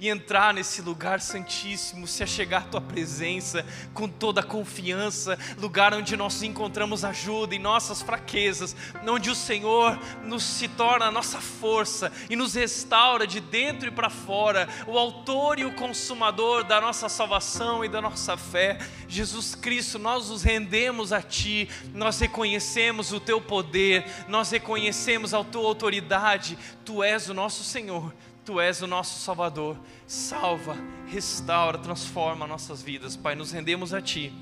[0.00, 5.92] e entrar nesse lugar santíssimo, se achegar à tua presença com toda a confiança, lugar
[5.92, 8.76] onde nós encontramos ajuda em nossas fraquezas,
[9.06, 13.90] onde o Senhor nos se torna a nossa força e nos restaura de dentro e
[13.90, 18.78] para fora, o autor e o consumador da nossa salvação e da nossa fé.
[19.08, 25.42] Jesus Cristo, nós nos rendemos a ti, nós reconhecemos o teu poder, nós reconhecemos a
[25.42, 28.12] tua autoridade, tu és o nosso Senhor.
[28.48, 29.76] Tu és o nosso Salvador.
[30.06, 30.74] Salva,
[31.06, 33.14] restaura, transforma nossas vidas.
[33.14, 34.32] Pai, nos rendemos a Ti.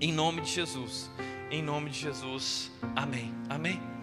[0.00, 1.10] Em nome de Jesus.
[1.50, 2.72] Em nome de Jesus.
[2.96, 3.34] Amém.
[3.50, 3.97] Amém.